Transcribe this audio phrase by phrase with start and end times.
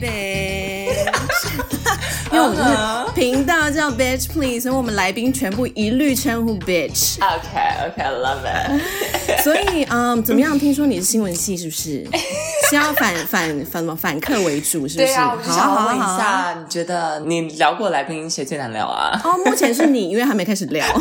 [0.00, 0.92] bitch，
[2.32, 7.16] 因为我们就是频道叫 bitch please，所以我们来宾全部一律称呼 bitch。
[7.20, 9.42] OK，OK，love it。
[9.42, 10.58] 所以，嗯，怎么样？
[10.58, 12.06] 听说你是新闻系，是不是？
[12.70, 14.96] 是要反反反什么反客为主，是不是？
[14.98, 19.20] 对啊，我想要问一下，你觉得你聊过来宾谁最难聊啊？
[19.24, 20.84] 哦，目前是你，因为还没开始聊。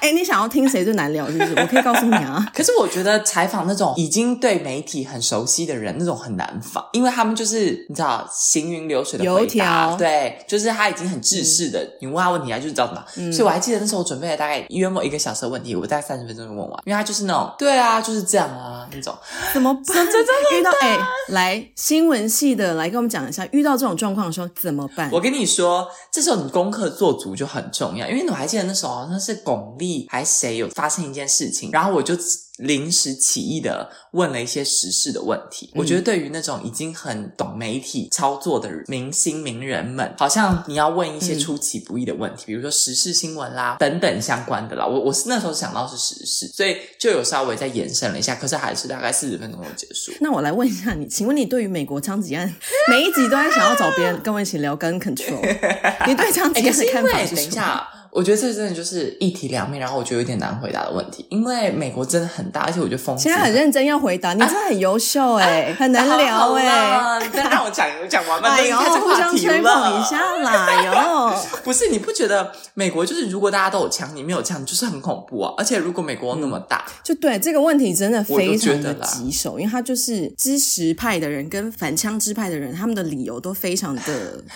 [0.00, 1.52] 哎、欸，你想要听谁最难聊，是不是？
[1.60, 2.44] 我可以告诉你啊。
[2.54, 13.04] 可是我觉得采访那种已经对媒体很熟悉的人，那种很难访，因为他们就是你知道行云流水的回答，油条对，就是他已经很制式的，嗯、你问他问题，他就是知道什么。
[13.16, 19.14] 嗯、所以我还记得那时候我准备了大概约莫一个小时的问题，我大概三十分钟就问完，因为他就是那种对啊，就是这样啊那种。
[19.52, 19.84] 怎么办？
[20.10, 20.98] 真的遇到哎、欸，
[21.28, 25.10] 来新闻系的来跟我们讲一下，遇到这种状况的时候怎么办？
[25.12, 29.89] 我跟你说，这时候你功课做足就很重要，因为我还记得那时候好像是巩俐。
[30.08, 32.14] 还谁有发生一件事情，然后我就
[32.58, 35.70] 临时起意的问了一些时事的问题。
[35.74, 44.86] 嗯、我觉得对于那种已经很懂媒体操作的明星名人们，好像你要问一些出其不意的问题，嗯、比如说时事新闻啦等等相关的啦。
[44.86, 50.12] 我我是那时候想到是时事，所以就有稍微再延伸了一下，可是还是大概四十分钟就结束。
[50.20, 52.54] 那我来问一下你，请问你对于美国枪击案
[52.90, 55.40] 每一集都在想要找别人跟我一起聊 gun control，
[56.06, 57.36] 你对枪击案的看法是什么？
[57.36, 57.88] 等一下。
[58.12, 63.30] 我觉得这真的就是一体两面，然后我觉得有点难回答的问题，因为美国真的很大，而且我觉得风险。
[63.30, 67.18] 现在很认真要回答，你真的很优秀哎，啊、很难聊哎。
[67.22, 68.48] 你再让我讲，我讲完吧。
[68.50, 71.34] 哎呦，互相吹捧一下啦 哟。
[71.62, 75.54] 不是，你不觉得美国就是如果大家都有枪，你没有枪，就是很恐怖啊？
[75.56, 84.02] 而且如果美国那么大，嗯、就对这个问题真的非常的棘手，因为他就是支持派的人跟反枪支派的人，他们的理由都非常的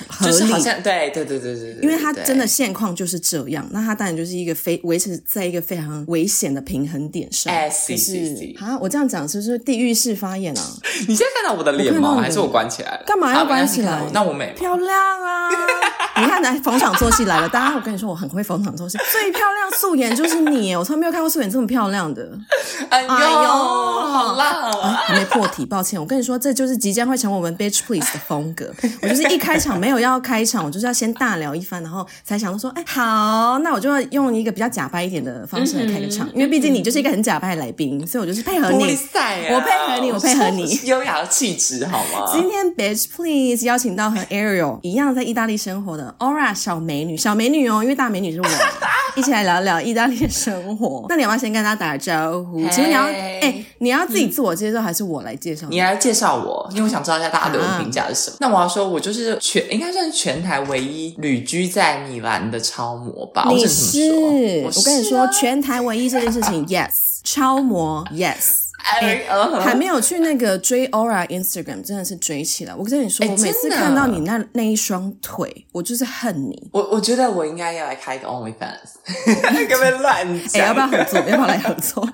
[0.08, 0.32] 合理。
[0.32, 7.52] 就是好像对对对对对对，因为他真的现况就是这样，那他当然就是一个非维持在一个非常危险的平衡点上。
[7.52, 10.62] 哎，是是是啊，我这样讲是不是地狱式发言啊？
[11.08, 12.20] 你现在看到我的脸吗？
[12.20, 13.04] 还是我关起来了？
[13.06, 14.02] 干嘛要关起来？
[14.12, 15.48] 那我美漂亮啊！
[16.16, 17.48] 你看，来逢场作戏来了。
[17.48, 20.74] 大家，我跟你说，我很会逢场作戏，最漂亮素颜就是你。
[20.76, 22.30] 我从来没有看过素颜这么漂亮的。
[22.88, 24.70] 哎呦呦，好辣！
[25.06, 25.98] 还没破题，抱歉。
[25.98, 28.72] 我跟你说，这就是即将会成为我们 Bitch Please 的风格。
[29.02, 38.84] 我就是一开场没有要开场，我就是要先大聊一番，然后才想到说，哎，好，那我就要用一个比较假掰一点的方式来开个场，因为毕竟你就是一个很假掰的来宾，所以我就是配合你。
[38.84, 40.80] 我配合你，我配合你。
[40.84, 42.30] 优雅的气质好吗？
[42.32, 46.03] 今天 Bitch Please 邀请到和 Ariel 一样在意大利生活的。
[46.18, 48.46] Aura 小美女，小美女哦，因为大美女是我，
[49.16, 51.06] 一起来聊聊意大利的生活。
[51.10, 52.66] 那你要不要先跟大家打个招呼？
[52.68, 55.66] 请问 Hey, 你要哎、欸，你要自己自我介绍，嗯、还是我来介绍？
[55.68, 58.36] 你来介绍我，因为我想知道一下大家对我的评价是什么。
[58.36, 63.46] 啊、那我要说，我就是全应该算是全台唯一旅居在米兰的超模吧？
[63.48, 64.12] 你是？
[64.64, 66.90] 我，是我跟你说，全台唯一这件事情，Yes，
[67.22, 68.63] 超模，Yes。
[68.84, 69.24] 哎，
[69.60, 72.74] 还没有去那个追 Aura Instagram，真的是追起来。
[72.74, 76.68] 我跟你说，我每次看到你那那一双腿，我就是恨你。
[76.70, 80.62] 我我觉得我应该要来开一个 OnlyFans， 根本乱讲。
[80.62, 81.18] 哎，要不要合作？
[81.20, 82.06] 要不要来合作？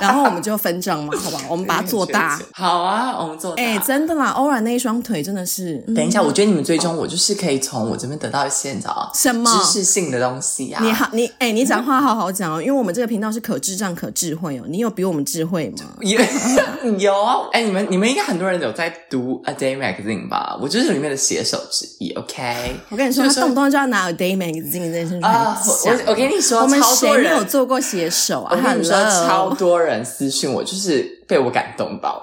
[0.00, 1.40] 然后我们就分账嘛，好吧？
[1.48, 2.40] 我们把它做大。
[2.54, 3.62] 好啊，我们做大。
[3.62, 5.78] 哎，真的啦，Aura 那一双腿真的是。
[5.94, 10.82] 等一下，我觉得你们追踪我，就是可以从我这边得到一些你知道什么知识性的东西啊。
[10.84, 14.64] 你好，你哎，你讲话好好讲哦，因为我们这个频道是可智障可智慧哦。
[14.68, 15.96] 你有比我们智慧吗？
[16.98, 20.58] 有啊，哎，你们你们应该很多人有在读《A Day Magazine》吧？
[20.60, 22.12] 我就是里面的写手之一。
[22.12, 25.60] OK， 我跟你说，他动不动就要拿《A Day Magazine》这件事情啊！
[25.66, 28.56] 我我跟你说，我们谁没有做过写手啊？
[28.56, 28.94] 我跟你说，
[29.26, 31.21] 超多人私信我，就是。
[31.32, 32.22] 被我感动到，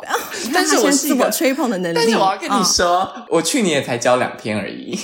[0.53, 1.95] 但是我是一个吹捧的能力。
[1.95, 4.95] 但是我要跟你说，我去年也才交两篇而已。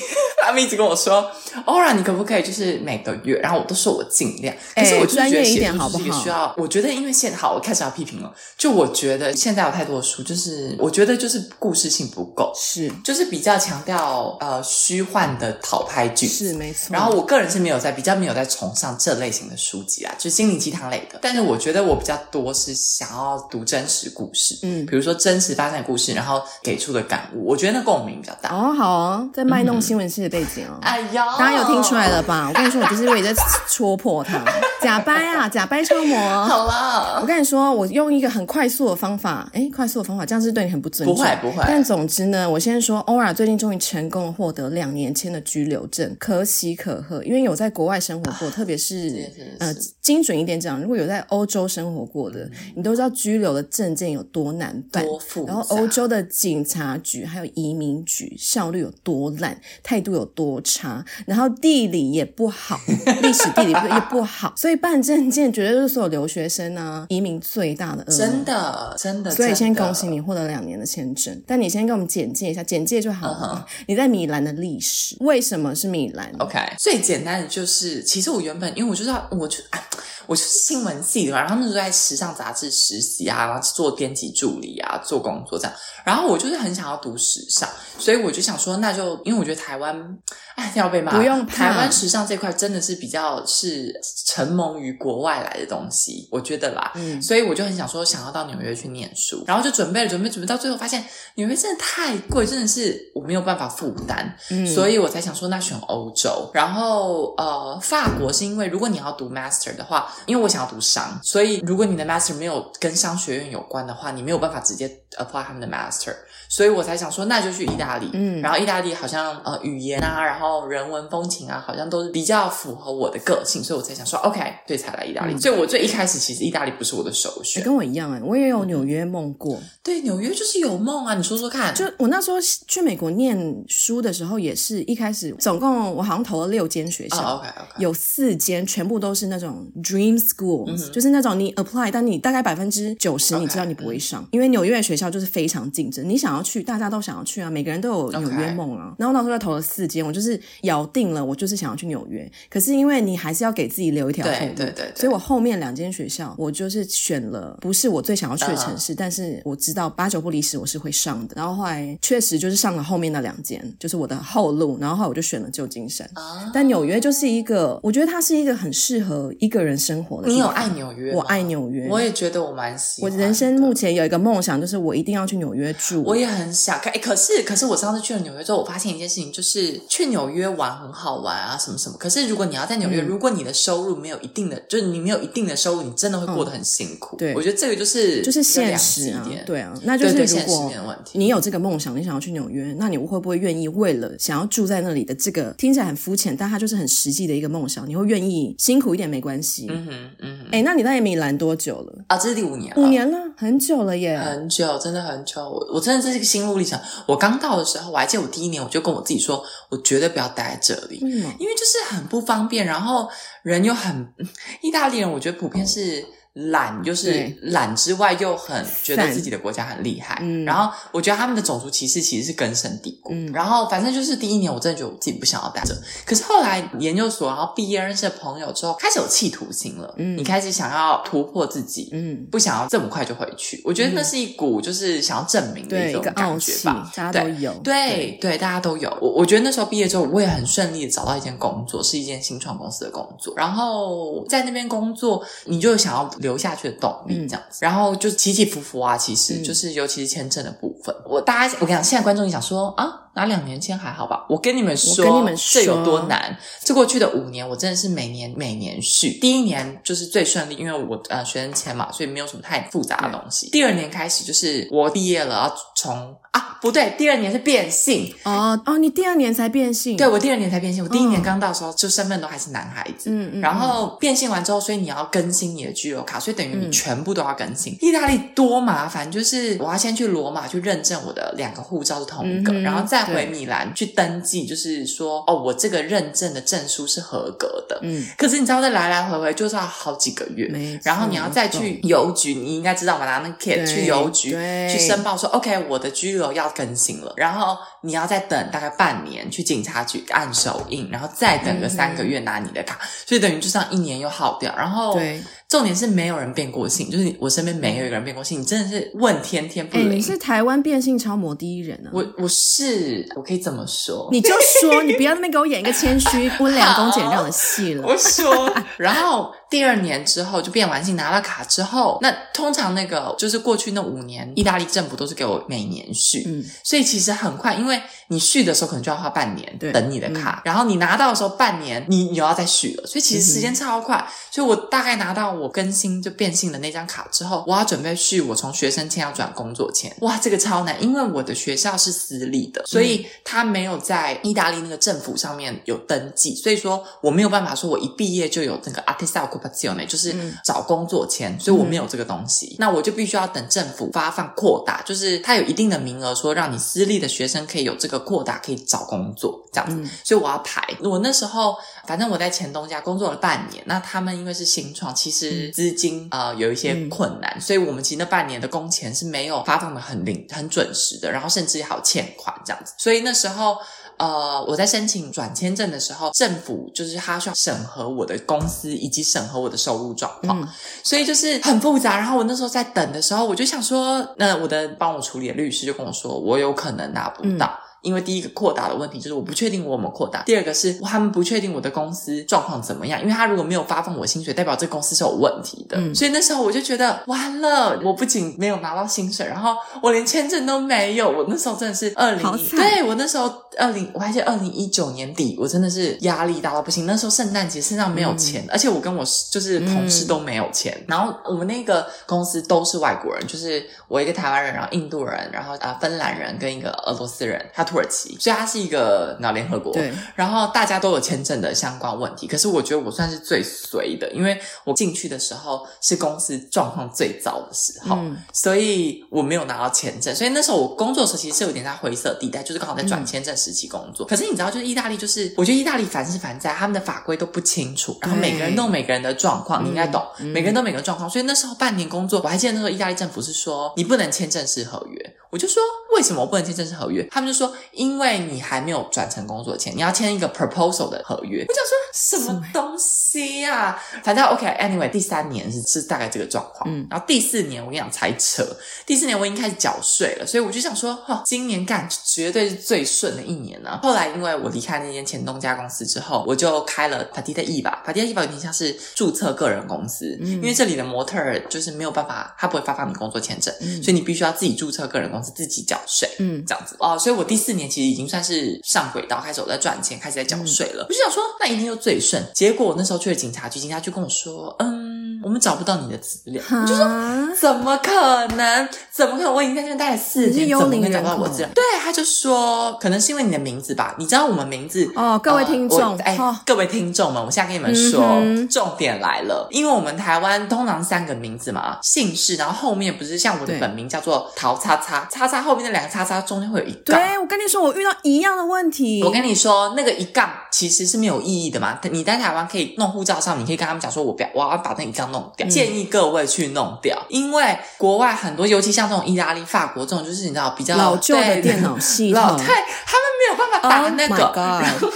[0.44, 1.26] 他们一直跟我说
[1.66, 3.40] ，Aura，你可不可以就是每个月？
[3.40, 4.56] 然后我都说我尽量。
[4.76, 6.22] 可是我专业一点好不好？
[6.22, 8.32] 需要，我觉得因为现在好，我开始要批评了。
[8.56, 16.94] 就我觉得现在有太多的书，就是我觉得就是故事性不够，是就是比较强调呃虚幻的讨拍剧，是没错。
[16.94, 21.18] 然后我个人是没有在比较没有在崇尚这类型的书籍啊，就是心灵鸡汤类的。
[21.24, 23.94] 但是我觉得我比较多是想要读真实。
[24.09, 28.50] 故事，嗯，比如说真实发生的故事，然后给出的感悟，我觉得那共鸣比较大。
[28.50, 30.77] 哦，好哦，在卖弄新闻系的背景哦。
[30.81, 32.47] 哎呀，大家有听出来了吧？
[32.50, 34.38] 我跟你说，我就是为了在戳破他
[34.86, 36.16] 假掰啊，假掰超模。
[36.46, 41.16] 好了，我跟你说，我用一个很快速的方法，哎，快速的方法，这样是对你很不尊重。
[41.16, 41.64] 不会不会。
[41.66, 47.24] 但总之呢，我先说，Aura 最近终于成功获得两年签的居留证，可喜可贺。
[47.24, 53.86] 因为有在国外生活过，特别是呃，精准一点讲，如果有在欧洲生活过的，你都知道居留的证。
[53.86, 62.80] 证件有多难办，多复杂，然后欧洲的警察局还有移民局效率有多烂，态度有多差，然后地理也不好，
[63.22, 68.18] 历史地理也不好，所以以办证件绝对是所有留学生啊移民最大的噩梦。
[68.18, 69.31] 真的，真的。
[69.31, 73.66] 所以先恭喜你获得两年的签证，但你先给我们简介一下，简介就好了。
[73.66, 73.83] Uh huh.
[73.88, 79.81] 你在米兰的历史，为什么是米兰？OK，最简单的就是，其实我原本因为我就知道，我就啊。
[80.27, 85.74] 我就是新闻系的嘛，然后那时候在时尚杂志实习啊，然后做编辑助理啊，做工作这样。
[86.04, 87.69] 然后我就是很想要读时尚，
[88.00, 90.18] 所以我就想说，那就因为我觉得台湾，
[90.56, 91.16] 哎，要被骂。
[91.16, 93.94] 不用台湾时尚这块真的是比较是
[94.25, 96.91] 承蒙于国外来的东西，我觉得啦。
[96.95, 101.03] 嗯，所以我就很想说，想要到纽约去念书，然后就准备了，准备准备到最后发现
[101.35, 104.35] 纽约真的太贵，真的是我没有办法负担。
[104.51, 106.50] 嗯，所以我才想说，那选欧洲。
[106.53, 110.06] 然后呃，法国是因为如果你要读 master 的话。
[110.25, 116.13] 因为我想要读商，所以如果你的 master 没有跟商学院有关的话，你没有办法直接 apply 他们的 master，
[116.50, 118.09] 所以我才想说，那就去意大利。
[118.13, 125.33] 嗯，然后意大利好像呃语言啊，然后人文风情啊，好像都是比较符合我的个性，所以我才想说 OK，对，才来意大利。
[125.33, 129.62] 嗯、所以我最一开始其实意大利不是我的首选，跟我一样哎，我也有纽约梦过。
[129.83, 131.74] 对，纽约就是有梦啊，你说说看。
[131.75, 132.38] 就我那时候
[132.68, 137.47] 去美国念书的时候，也是一开始总共我好像投了六间学校、OK，
[137.77, 140.15] 有四间全部都是那种 dream。
[140.25, 146.07] School、嗯、就是那种你 apply，但你大概百分之九十你知道你不会上.因为纽约的学校就是非常竞争。
[146.07, 148.95] 你想要去，大家都想要去啊，每个人都有纽约梦啊。
[148.98, 152.27] 然后那时候投了四间，我就是咬定了，我就是想要去纽约。
[152.50, 161.34] 可是因为你还是要给自己留一条对对对对，所以我后面两间学校我就是选了不是我最想要去的城市，uh 但是我知道八九不离十我是会上的。
[161.36, 164.78] 然后后来确实就是上了后面那两间，就是我的后路。
[164.80, 166.10] 然后后来我就选了旧金山。
[166.16, 166.52] Uh huh.
[166.54, 170.28] 但纽约就是一个，我觉得它是一个很适合一个人生活的。
[170.28, 171.14] 你有爱纽约？
[171.14, 173.12] 我爱纽约，我也觉得我蛮喜欢。
[173.12, 176.04] 我人生目前有一个梦想，就是我一定要去纽约住。
[176.04, 181.98] 我也很想看，哎，可是可是我上次去了纽约之后，我发现一件事情，就是去纽约玩很好玩啊，什么什么。
[181.98, 187.16] 可是如果你要在纽约，嗯、如果你的收入没有一定的，就是你没有一定的收入，你真的会过得很辛苦。
[187.16, 190.74] 嗯、对，我觉得这个就是就是现实一啊，对啊，那就是如果
[191.13, 199.68] 你有这个梦想，你想要去纽约，那你会不会愿意为了想要住在那里的这个听起来很肤浅，但它就是很实际的一个梦想，你会愿意辛苦一点没关系？
[199.69, 200.48] 嗯哼，嗯哼。
[200.51, 201.94] 哎，那你在米兰多久了？
[202.07, 205.42] 啊，这是第五年了，五年了，很久了耶，很久，真的很久。
[205.42, 206.80] 我我真的这是一个心路历程。
[207.06, 213.07] 我刚到的时候，我还记得我第一年，我就跟我自己说，我绝对不要待在这里，嗯，因为就是很不方便，然后
[213.45, 214.13] 人又很，
[214.62, 216.06] 意大利人，我觉得普遍是。
[216.36, 220.20] 懒就是懒之外，又很觉得自己的国家很厉害。
[220.22, 223.14] 嗯，然后我觉得他们的种族歧视其实是根深蒂固。
[223.14, 225.74] 嗯，然后反正就是第一年，我真的觉得我自己不想要待着。
[226.06, 229.96] 可是后来研究所，然后毕业认识的朋友之后，开始有企图心了。
[229.98, 231.90] 嗯，你开始想要突破自己。
[231.94, 233.62] 嗯，不想要这么快就回去。
[233.64, 236.92] 我觉得那是一股就是想要证明的一种感觉吧。
[236.94, 238.90] 大家都有，对对，大家都有。
[239.02, 243.34] 我我觉得那时候毕业之后，我也很顺利的找到一间工作，是一间新创公司的工作。
[243.38, 246.12] 然后在那边工作，你就想要。
[246.25, 250.94] 留下去的动力这样子，嗯、然后就起起伏伏啊，其实就是尤其是签证的部分。
[251.06, 253.01] 嗯、我大家，我跟你讲，现在观众你想说啊。
[253.18, 254.25] 拿两年签还好吧？
[254.27, 256.38] 我跟你们说，跟你们说这有多难？
[256.62, 259.18] 这过去的五年，我真的是每年每年续。
[259.22, 263.50] 第一年就是最顺利，因为我呃学生签嘛，所以没有什么太复杂的东西。
[263.51, 269.96] 第二年开始就是我毕业了，要从啊不对，第二年是变性哦哦，你第二年才变性？
[269.96, 270.84] 对，我第二年才变性。
[270.84, 273.10] 我第一年刚到的时候，就身份都还是男孩子。
[273.10, 273.42] 嗯嗯。
[273.42, 277.74] 然后变性完之后，所以你要更新你的居留卡，所以等于你全部都要更新。
[277.74, 287.80] 嗯、意大利多麻烦，就是我要先去罗马去认证我的两个护照是同一个，嗯、然后再回米兰去登记，就是说哦，我这个认证的证书是合格的。
[287.84, 290.50] 嗯，可是你知道，这来来回回就是要好几个月，
[290.84, 293.06] 然后你要再去邮局，你应该知道吧？
[293.06, 294.32] 拿那个 kit 去邮局
[294.68, 305.22] 去申报说，OK，我的居留要更新了，然后你要再等大概半年去警察局按手印，然后再等个三个月拿你的卡，嗯、所以等于就像一年又耗掉，然后对。
[305.48, 308.41] 重点是没有人变过性，就是我身边没有一个人变过性。
[308.41, 309.89] 你真的是问天天不灵。
[309.89, 311.91] 欸，你是台湾变性超模第一人啊！
[311.94, 317.88] 我我是，我可以这么说，你就说，你不要那边给我演一个谦虚温良恭俭让的戏了。
[317.88, 319.32] 我说， 然后。
[319.50, 333.98] 第二年之后就变完性，拿了卡之后，那通常那个就是过去那五年，意大利政府都是给我每年续，嗯，所以其实很快，因为你续的时候可能就要花半年等你的卡，嗯、然后你拿到的时候半年你又要再续了，所以其实时间超快。
[333.98, 352.48] 嗯、所以我大概拿到我更新就变性的那张卡之后，我要准备续，我从学生签要转工作签，哇，这个超难，因为我的学校是私立的，所以他没有在意大利那个政府上面有登记，所以说我没有办法说我一毕业就有那个 attestato occupazione，就是找工作签，所以我没有这个东西。
[352.51, 359.75] 嗯、那我就必须要等政府发放扩大，就是它有一定的名额，说让你私立的学生可以有这个扩大，可以找工作这样子。
[359.77, 360.63] 嗯、所以我要排。
[360.82, 361.56] 我那时候，
[361.88, 372.74] 反正我在前东家工作了半年，那他们因为是新创，其实资金呃有一些困难，嗯、所以我们其实那半年的工钱是没有发放的很灵很准时的，然后甚至还有欠款这样子。
[372.77, 373.58] 所以那时候。
[373.98, 380.48] 呃，我在申请转签证的时候，政府就是他需要审核我的公司以及审核我的收入状况，嗯、
[380.84, 381.98] 所以就是很复杂。
[381.98, 387.46] 然后我那时候在等的时候，我就想说，那我的帮我处理的律师就跟我说，我有可能拿不到。
[387.48, 395.77] 嗯因为第一个扩大的问题就是我不确定我有没有扩大，第二个是他们不确定我的公司状况怎么样，因为他如果没有发放我薪水，代表这个公司是有问题的。
[395.77, 401.08] 嗯、所以那时候我就觉得完了，我不仅没有拿到薪水，然后我连签证都没有。
[401.08, 406.88] 我那时候真的是二零，惨对，我那时候二零，我还记得二零一九年底，我真的是压力大到不行。
[406.88, 410.74] 那时候圣诞节身上没有钱，嗯、而且我跟我就是同事都没有钱。
[410.80, 417.63] 嗯、然后我们那个公司都是外国人，就是我一个台湾人，然后印度人，然后啊芬兰人跟一个俄罗斯人，他。
[417.75, 422.25] 土耳其，所以它是一个脑联合国，对，然后大家都有签证的相关问题。
[422.25, 430.15] 可是我觉得我算是最随的，因为我进去的时候是公司状况最糟的时候，嗯、所以我没有拿到签证。
[430.15, 434.05] 所以那时候我工作的时候其实是有点在灰色地带，就是刚好在转签证时期工作。
[434.05, 441.10] 嗯、可是你知道，就是意大利，就是我觉得意大利凡是凡在他们的法规都不清楚，然后每个人都有每个人的状况，你应该懂，嗯、每个人都有每个状况。
[441.10, 445.15] 所以那时候半年工作，我还记得那时候意大利政府是说你不能签正式合约。
[445.32, 445.62] 我就说，
[445.98, 447.05] 为什么我不能签正式合约？
[447.12, 451.45] 他们就说，因为你还没有转成工作签，你要签一个 proposal 的合约。
[451.48, 453.84] 我想说什么东西呀、啊？
[454.03, 456.69] 反正 OK，Anyway，第三年是是大概这个状况。
[456.69, 458.45] 嗯，然后第四年我跟你讲才扯，
[458.86, 463.79] 第四年我已经开始缴税了，所以我就想说，哈、哦，今年干绝对是最顺的一年了。
[463.84, 475.25] 后来因为我离开那间前东家公司之后，我就开了 Partita IVA，Partita IVA 有点像是注册个人公司，嗯、因为这里的模特儿就是没有办法，他不会发放你工作签证，嗯、所以你必须要自己注册个人公司。
[475.36, 480.84] 自己缴税，嗯，这样子哦，所以我第四年其实已经算是上轨道，开始我在赚钱，开始在缴税了。
[480.84, 482.25] 嗯、我就想说，那一定就最顺。
[482.34, 486.42] 结果我那时候去了警察局，警察局跟我说，嗯，我们找不到你的资料。
[486.50, 488.68] 我就说，怎么可能？
[488.92, 489.32] 怎么可能？
[489.32, 491.50] 我已经在这边待了四年，怎么会找不到我资料？
[491.54, 493.96] 对，他就说，可能是因为你的名字吧。
[494.00, 505.08] 你知道我们名字哦，各位听众，哎，哦、各位听众们，我现在跟你们说，嗯、重点来了，因为我们台湾通常三个名字嘛，姓氏，然后后面不是像我的本名叫做陶叉叉。
[505.12, 507.00] 叉叉后面那两个叉叉中间会有一杠。
[507.00, 509.01] 对，我跟你说，我遇到一样的问题。
[509.04, 511.80] 我跟你说，那个一杠其实是没有意义的嘛。
[511.92, 515.48] 你在台湾可以弄护照上，你可以跟他们讲说，我不要，我要把那一杠弄掉。
[515.48, 524.25] 嗯、建议各位去弄掉，因为国外很多，尤其像这种意大利、法国这种，就是你知道比较老旧的电脑系统，老太他们没有办法打那个。
[524.25, 524.88] Oh 然后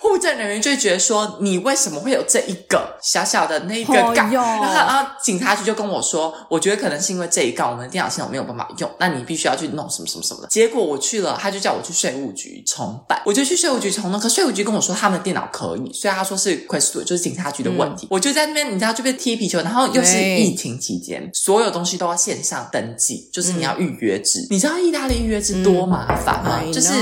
[0.00, 10.48] 户政人员就会觉得说，你为什么会有这一个小小的那个杠？Oh、然后然后警察局就跟我说，我觉得可能是因为这一杠，我们的电脑系统没有办法用，那你必须要去弄什么什么什么的。
[10.48, 14.18] 结果我去了，他就叫我去税务局重办，我就去税务局重弄。
[14.18, 18.06] 可税务局跟我说他们的电脑可以，所以他说是 Questura 就是警察局的问题。
[18.06, 24.40] 嗯、我就在那边，你知道就被踢皮球，然后又是疫情期间，所有东西都要线上登记，就是你要预约制。
[24.40, 26.60] 嗯、你知道意大利预约制多麻烦吗？
[26.64, 26.90] 嗯、就是!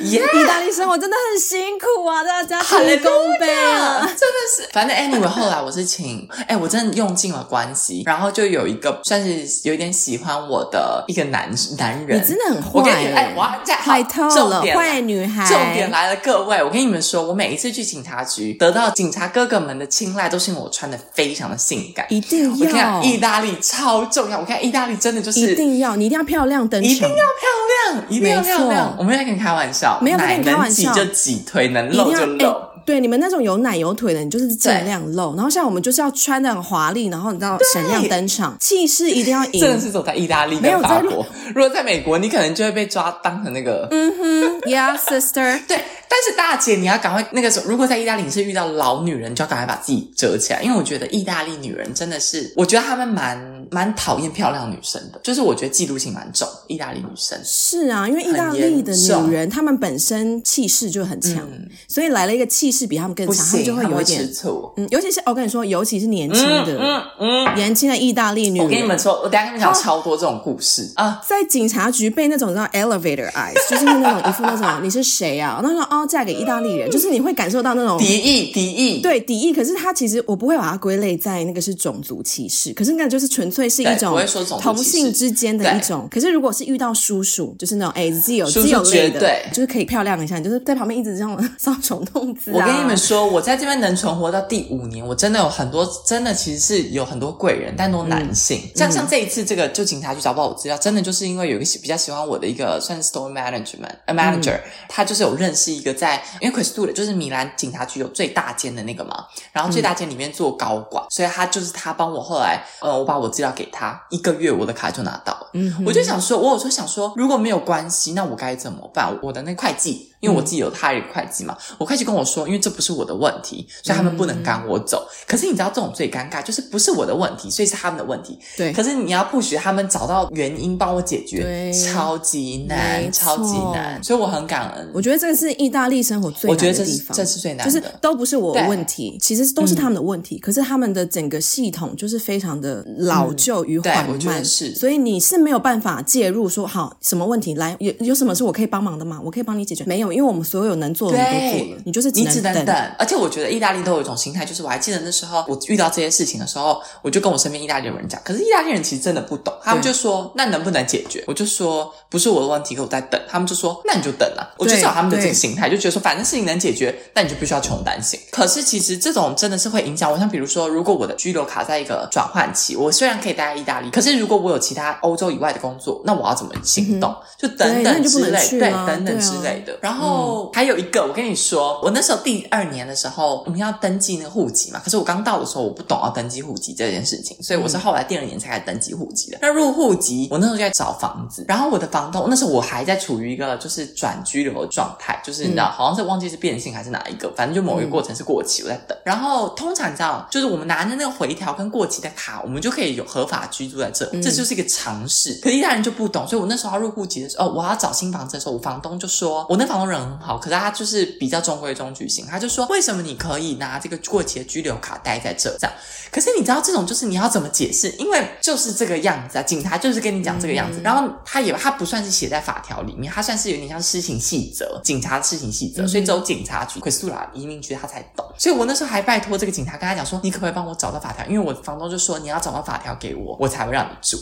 [0.00, 4.68] 意大利生活真的很辛苦啊，大家很公平啊，真的是。
[4.72, 15.46] 反正 anyway，后来我是请，哎、欸，我真的用尽了关系，然后就有一个算是有一点喜欢我的一个男男人，你真的很坏，我跟你哎，我要坏透了，坏女孩。
[15.46, 22.66] 重点来了，各位，我跟你们说，我每一次去警察局得到警察哥哥们的青睐，都是因为我穿的非常的性感，一定要。
[22.66, 28.88] 我看意大利超重要，我看意大利真的就是一定要，你一定要漂亮登场，一定要漂亮，一定要漂亮。
[28.88, 29.98] 错我没有在跟你开玩笑。
[30.00, 32.44] 没有在跟你开玩笑，能挤就挤，腿能露就露。
[32.46, 35.34] 欸、对，你们那种有奶有腿的，你就是尽量露。
[35.36, 39.60] 然后像我们就是要穿的很华丽，然后你知道闪亮登场，气势一定要赢。
[39.60, 43.86] 真的是走在意大利跟法国，如果在美国，你可能就会被抓当成那个。
[43.90, 45.60] 嗯哼，Yeah, sister。
[45.68, 45.78] 对。
[46.10, 56.48] 但是大姐，你要赶快那个时候，如果在意大利你是遇到老女人，就要赶快把自己遮起来，因为我觉得意大利女人真的是，我觉得她们蛮蛮讨厌漂亮女生的，就是我觉得嫉妒心蛮重。
[56.66, 64.72] 意大利女生是啊，因为意大利的女人，她们本身气势就很强，嗯、所以来了一个气势比她们更强，她们就会有一点吃醋。
[64.76, 75.60] 嗯，尤其是我跟你说，尤其是年轻的，嗯嗯，嗯年轻的意大利女人，我跟你们说，我等下跟你们讲超多这种故事啊，在警察局被那种叫 elevator eyes，就是那种一副那种你是谁啊？
[75.62, 75.99] 那种哦。
[76.00, 79.52] 要嫁给意大利人，就是你会感受到那种敌意，敌意，对敌意。
[79.52, 84.18] 可是他其实我不会把它归类在那个是种族歧视，可是那个就是纯粹是一种
[84.60, 86.08] 同性之间的一种。
[86.10, 92.56] 可是如果是遇到叔叔，就是那种哎自由自由类的，对，就是可以漂亮一下，你就是在旁边一直这样搔首弄姿啊。
[92.58, 98.60] 我跟你们说，我在这边能存活到第五年，我真的有很多，真的其实是有很多贵人，但都男性。
[98.64, 115.50] 嗯、像像这一次这个，就警察局找不到我资料，真的就是因为有一个比较喜欢我的一个算是 store management a manager，、嗯、他就是有认识一个在，因为 Questura 就是米兰警察局有最大间的那个嘛，然后最大间里面做高管，嗯、所以他就是他帮我后来，呃，我把我资料给他，一个月我的卡就拿到了。
[115.54, 119.16] 嗯，我就想说，我有时候想说，如果没有关系，那我该怎么办？
[119.22, 120.08] 我的那会计。
[120.20, 125.08] 因为我自己有他一个会计嘛，我会计跟我说，因为这不是我的问题，所以他们不能赶我走。
[125.10, 128.38] 嗯、可是你知道这种最尴尬，就是不是我的问题，所以是他们的问题。
[128.56, 128.72] 对。
[128.72, 134.02] 可是你要不许他们找到原因帮我解决，对超级难，超级难。
[134.02, 134.90] 所以我很感恩。
[134.92, 140.36] 我觉得这个是意大利生活最难的地方，我觉得这是，这是最难的，就是都不是我的问题，其实都是他们的问题。
[140.36, 144.74] 嗯、可是他们的整个系统就是非常的老旧与缓慢，是。
[144.74, 149.20] 所以你是没有办法介入说，好，什么问题来有有什么是我可以帮忙的吗？
[149.24, 149.84] 我可以帮你解决？
[149.84, 150.90] 没有，因为我们所有能。
[151.00, 152.76] 做的都做了，你就是你只能等。
[152.98, 158.20] 而且我觉得意大利都有一种心态，就是我还记得那时候我遇到这些事情的时候，我就跟我身边意大利人讲。
[158.22, 168.18] 可是意大利人其实真的不懂，他们就说：“那能不能解决？”我就说：“不是我的问题，可我在等。”他们就说：“那你就等啊。”我就知道他们的这个心态，就觉得说反正事情能解决，那你就不需要穷担心。
[168.30, 170.18] 可是其实这种真的是会影响我。
[170.18, 177.10] 像比如说，如果我的居留卡在一个转换期，我虽然可以待在意大利，可是如果我有其他欧洲以外的工作，那我要怎么行动？
[177.10, 179.72] 嗯、就等等之类，对，等等之类的。
[179.74, 181.80] 啊、然后、嗯、还有一个，我跟你说。
[181.82, 184.80] 我那时候第二年的时候，我们要登记那个户籍嘛。
[184.82, 189.38] 可是我刚到的时候，我不懂要登记户籍这件事情，所以我是后来第二年才开始登记户籍的。
[189.40, 198.96] 那入户籍，我那时候就在找房子，然后我的房东那时候我还在处于一个就是转居留的状态，就是你知道，好像是忘记是变性还是哪一个，反正就某一个过程是过期，我在等。
[199.04, 205.34] 然后通常你知道，就是我们拿着那个回条跟过期的卡，我们就可以有合法居住在这，这就是一个常识。
[205.42, 212.24] 可是意大利人就不懂，所以我那时候要入户籍的时候，哦，我要找新房子的时候，我房东就说，我那房东人很好，可是他就是比较中规中矩型。
[212.26, 215.50] 他就说：“为什么你可以拿这个过期的居留卡待在这？
[215.58, 215.72] 这样，
[216.10, 217.90] 可是你知道这种就是你要怎么解释？
[217.98, 220.80] 因为就是这个样子啊，警察就是跟你讲这个样子。
[220.80, 228.24] 嗯、然后他也他不算是写在法条里面，他算是有点像施行细则，警察的施行细则，所以只有警察局、奎斯图拉移民局他才懂。
[228.38, 231.26] 所以我那时候还拜托这个警察跟他讲说：你可不可以帮我找到法条？
[231.26, 234.16] 因为我房东就说你要找到法条给我，我才会让你住。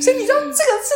[0.00, 0.94] 所以你知道这个是。”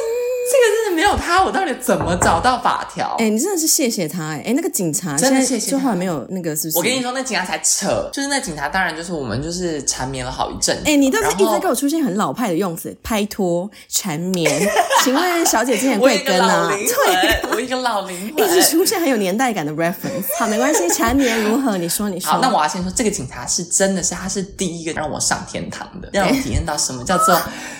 [0.50, 3.14] 这个真的没有他，我到底怎么找到法条？
[3.18, 4.42] 哎，你真的是谢谢他哎！
[4.46, 6.78] 哎，那个警察真的谢谢，就后来没有那个是不是？
[6.78, 10.74] 我跟你说，那警察才扯，就是那警察，当然就是我们就是缠绵了好一阵。
[10.86, 14.50] 哎，你都是一直在给我出现很老派的用词，拍拖、缠绵。
[15.04, 16.70] 请问小姐之前贵庚啊？
[16.70, 20.24] 对，我一个老灵魂，一直出现很有年代感的 reference。
[20.38, 21.76] 好，没关系，缠绵如何？
[21.76, 22.30] 你说，你说。
[22.30, 27.38] 好，那我要先说，这个警察是真的是，他是第一个让我上天堂的，让我体验到什么叫做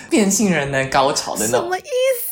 [0.09, 1.61] 变性人的高潮的那种。
[1.61, 1.81] 什么意
[2.21, 2.28] 思？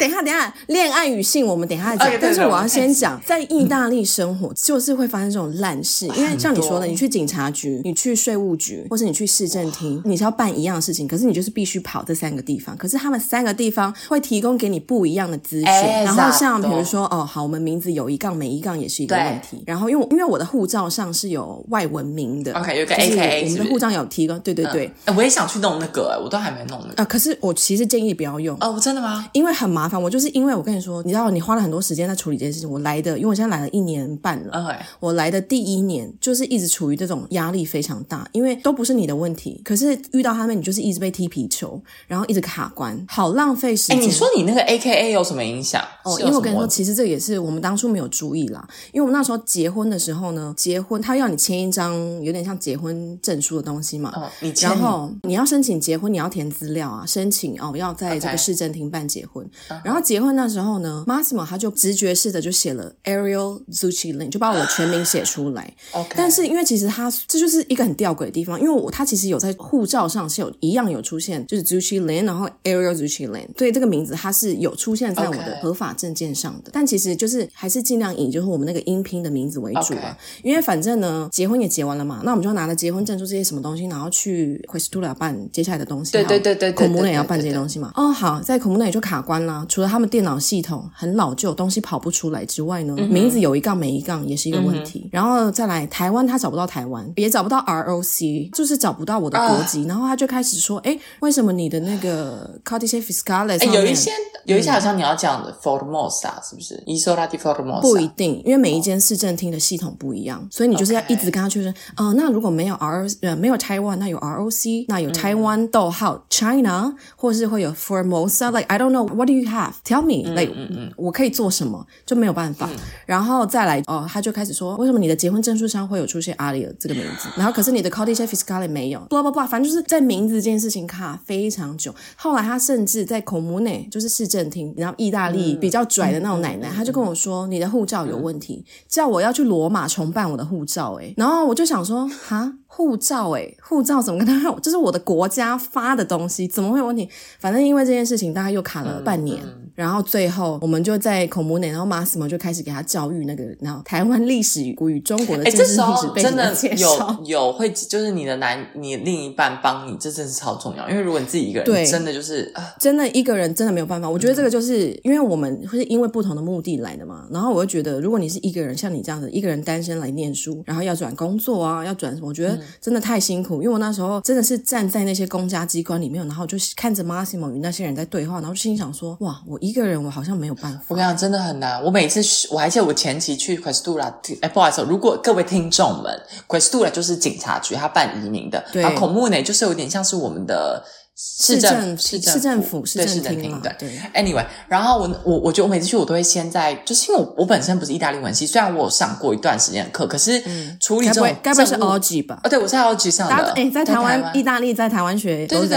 [0.00, 2.08] 等一下，等一下，恋爱与性我们等一下讲。
[2.08, 12.74] Okay, 但是我要先讲，在意大利生活就是会发生这种烂事，嗯、因为像你说的，你去警察局、你去税务局，或是你去市政厅，你是要办一样的事情，可是你就是必须跑这三个地方。
[12.78, 15.66] 可是他们三个地方会提供给你不一样的资讯。
[15.68, 19.62] 欸、然后像比如说，哦，好，我们名字有一杠没一杠也是一个问题。
[19.66, 24.90] 然后因为因为我的护照上是有外文名的，OK，有个 AKA，我们的护照有提供，对对对。
[25.04, 26.88] 嗯、我也想去弄那个，我都还没弄呢。
[26.90, 28.56] 啊、呃，可是我其实建议不要用。
[28.60, 29.28] 哦，真的吗？
[29.32, 30.50] 因为很麻烦，我就是因为。
[30.60, 32.70] 我跟你说，你知道你花了很多时间在处理这件事情。
[32.70, 34.52] 我来的，因为我现在来了一年半了。
[34.52, 34.76] Okay.
[34.98, 43.96] 我来的第一年就是一直处于这种压力非常大，因为都不是你的问题，可是遇到他们，你就是一直被踢皮球，然后一直卡关，好浪费时间。
[43.96, 45.82] 哎，你说你那个 AKA 有什么影响？
[46.04, 48.68] 哦，因为我跟你说，其实这也是我们当初没有注意啦。
[48.92, 54.12] 因为我们那时候结婚的时候呢，结婚他要你签一张有点像结婚证书的东西嘛。
[54.14, 54.68] 哦，你签。
[54.68, 59.48] 然后你要申请结婚，你要填资料啊，申请哦，要在这个市政厅办结婚。
[59.68, 59.69] Okay.
[59.84, 65.72] 然后结婚那时候呢，Massimo 他就直觉式的就写了 Ariel Zuccilin，就把我的全名写出来。
[65.92, 76.70] OK，但是因为其实他这就是一个很吊诡的地方，因为我他其实有在护照上是有一样有出现，就是 Zuccilin，然后 Ariel Zuccilin，对这个名字它是有出现在我的合法证件上的。
[76.72, 80.40] 但其实就是还是尽量以就是我们那个音拼的名字为主啊，Okay.
[80.44, 86.12] 因为反正呢结婚也结完了嘛，那我们就拿了结婚证书这些什么东西，然后去 Questura 办接下来的东西。
[86.12, 87.92] 对对对对，Comune 也要办这些东西嘛。
[87.94, 95.00] 哦，好，在 Comune 也就卡关了，除了他们电脑系统很老旧，东西跑不出来之外呢，嗯、名字有一杠没一杠也是一个问题。
[95.04, 99.82] 嗯、然后再来台湾，他找不到台湾，也找不到 ROC，就是找不到我的国籍。
[99.82, 104.10] 呃、然后他就开始说，哎，为什么你的那个 Codice Fiscale 上面、欸、有一些
[104.44, 111.72] 有一些好像你要讲的 Formosa 是不是？Isola di Formosa 不一定，因为每一间市政厅的系统不一样，所以你就是要一直跟他确认。
[111.96, 118.50] 哦，那如果没有 R 呃没有 Taiwan，那有 ROC，那有 Taiwan 逗号 China，或是会有 Formosa。
[118.50, 119.72] Like I don't know what do you have?
[119.84, 120.32] Tell me.
[120.34, 120.52] Like
[120.96, 121.84] 我可以做什么？
[122.06, 122.70] 就没有办法。
[123.04, 127.28] 然后再来哦，他就开始说，为什么你的结婚证书上会有出现 Alia 这个名字？
[127.36, 131.94] 然后可是你的 Codice Fiscale 没有，blah blah blah，反正就是在名字这件事情卡非常久。
[132.16, 140.98] 后来他甚至在 Comune，就是市政厅，然后意大利比较拽的那种奶奶，他就跟我说，你的护照有问题，叫我要去罗马重办我的护照。
[141.00, 142.54] 哎，然后我就想说，哈。
[142.72, 144.50] 护照哎，护照怎么跟他？
[144.62, 147.08] 这是我的国家发的东西，怎么会有问题？
[147.40, 149.42] 反正因为这件事情，大概又卡了半年。
[149.80, 157.18] 然后最后，我们就在孔母内，然后马斯莫就开始给他教育那个，然后台湾历史与中国的政治历史背景的介绍。
[157.24, 160.86] 有有会，就是你的男，你另一半帮你，这真是超重要。
[160.90, 164.08] 因为如果你自己一个人，对，真的就是真的一个人真的没有办法。
[164.10, 167.26] 我觉得这个就是、嗯、因为我们会是因为不同的目的来的嘛。
[167.30, 173.62] 然后我就觉得，如果你是一个人，像你这样子一个人单身来念书，然后要转工作啊，要转什么，我觉得真的太辛苦。
[173.62, 180.80] 因为我那时候真的是站在那些公家机关里面，然后就看着 Massimo 与那些人在对话，然后就心想说：哇，我一个人我好像没有办法。
[180.88, 181.82] 我跟你讲，真的很难。
[181.82, 190.84] 我每次我还记得我前期去 Questura，哎，不好意思，如果各位听众们，Questura 就是警察局，他办移民的，对然后 Comune 就是有点像是我们的。
[191.22, 200.42] 市政市政府市政厅对对，anyway，然后我我我觉得我每次去我都会先在，就是因为我我本身不是意大利文系，虽然我有上过一段时间的课，可是
[200.78, 202.40] 处理这种该不会是 OG 吧？
[202.44, 203.52] 哦，对，我是 OG 上的。
[203.52, 205.68] 哎，在台湾、意大利在台湾学都是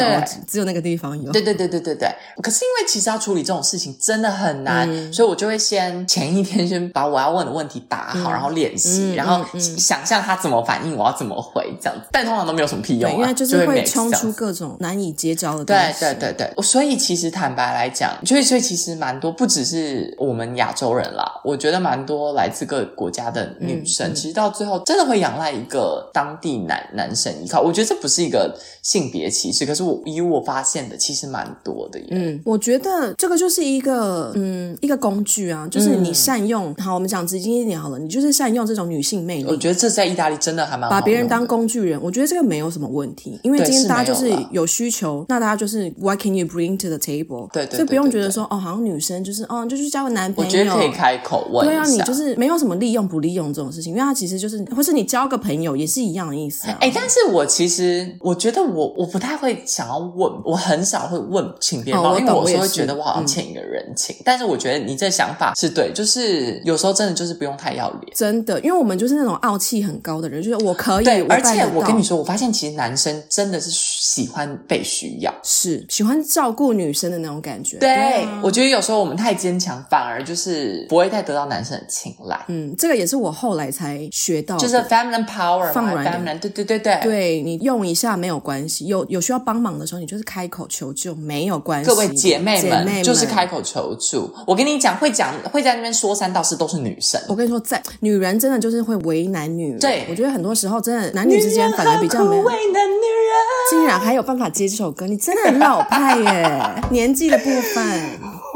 [0.48, 1.32] 只有那个地方有。
[1.32, 2.10] 对对对对对对。
[2.42, 12.06] 可是因为其实要处理这种事情真的很难，所以我就会先前一天先把我要问的问题打好，然后练习，然后想象他怎么反应，我要怎么回这样子。
[12.12, 15.66] 但通常都没有什么屁用，因为就是会冲出各种难以接招的。
[15.66, 27.62] 对对对对，所以其实坦白来讲，所以所以其实蛮多，不只是我们亚洲人啦，我觉得蛮多来自各个国家的女生，嗯、其实到最后真的会仰赖一个当地男男生依靠。
[27.62, 32.08] 我觉得这不是一个性别歧视，可是我以我发现的，其实蛮多的耶。
[32.12, 36.72] 嗯，我觉得这个就是一个嗯一个工具啊，就是你善用。
[36.78, 39.46] 嗯、好，我们讲直接一点好了，你就是善用这种女性魅力。
[39.50, 45.84] 我觉得这在意大利真的还蛮好把别人当工具人，我觉得这个没有什么问题，因为今天大家就是有需求，那大家就是。
[46.00, 47.50] What can you bring to the table？
[47.54, 50.48] 对对，所以不用觉得说哦，好像女生就是哦，就去交个男朋友。
[50.48, 51.66] 我觉得可以开口问。
[51.66, 56.68] 对啊，你就是没有什么利用不利用这种事情，因为他其实就是，或是你交个朋友也是一样的意思。
[56.80, 64.16] 哎，但是我其实我觉得我我不太会想要问，我很少会问请别人帮，因为我是会觉得我好像欠一个人情。
[64.26, 68.14] 但是我觉得你这想法是对，就是有时候真的就是不用太要脸。
[68.16, 71.06] 真的，因为我们就是那种傲气很高的人，就是我可以。
[71.06, 73.70] 对，而且我跟你说，我发现其实男生真的是
[74.14, 76.74] 喜欢被需要，是喜欢照顾。
[76.74, 82.40] 女生的那种感觉，对，对啊，我觉得有时候我们太坚强，反而就是不会太得到男生的青睐。
[82.48, 91.90] 嗯，这个也是我后来才学到的，就是 feminine power，放软点，对对对对，对你用一下没有关系，有有需要帮忙的时候，你就是开口求救，没有关系。
[91.90, 94.34] 各位姐妹们，姐妹们就是开口求助。
[94.48, 97.22] 我跟你讲，会讲会在那边说三道四都是女生。
[97.28, 99.80] 我跟你说，在女人真的就是会为难女人。
[99.80, 103.23] 对，我觉得很多时候真的男女之间反而比较没有为难女人，
[103.70, 106.84] 竟然还有办法接这首歌，你真的很老派耶。
[106.92, 108.02] 年纪的部分，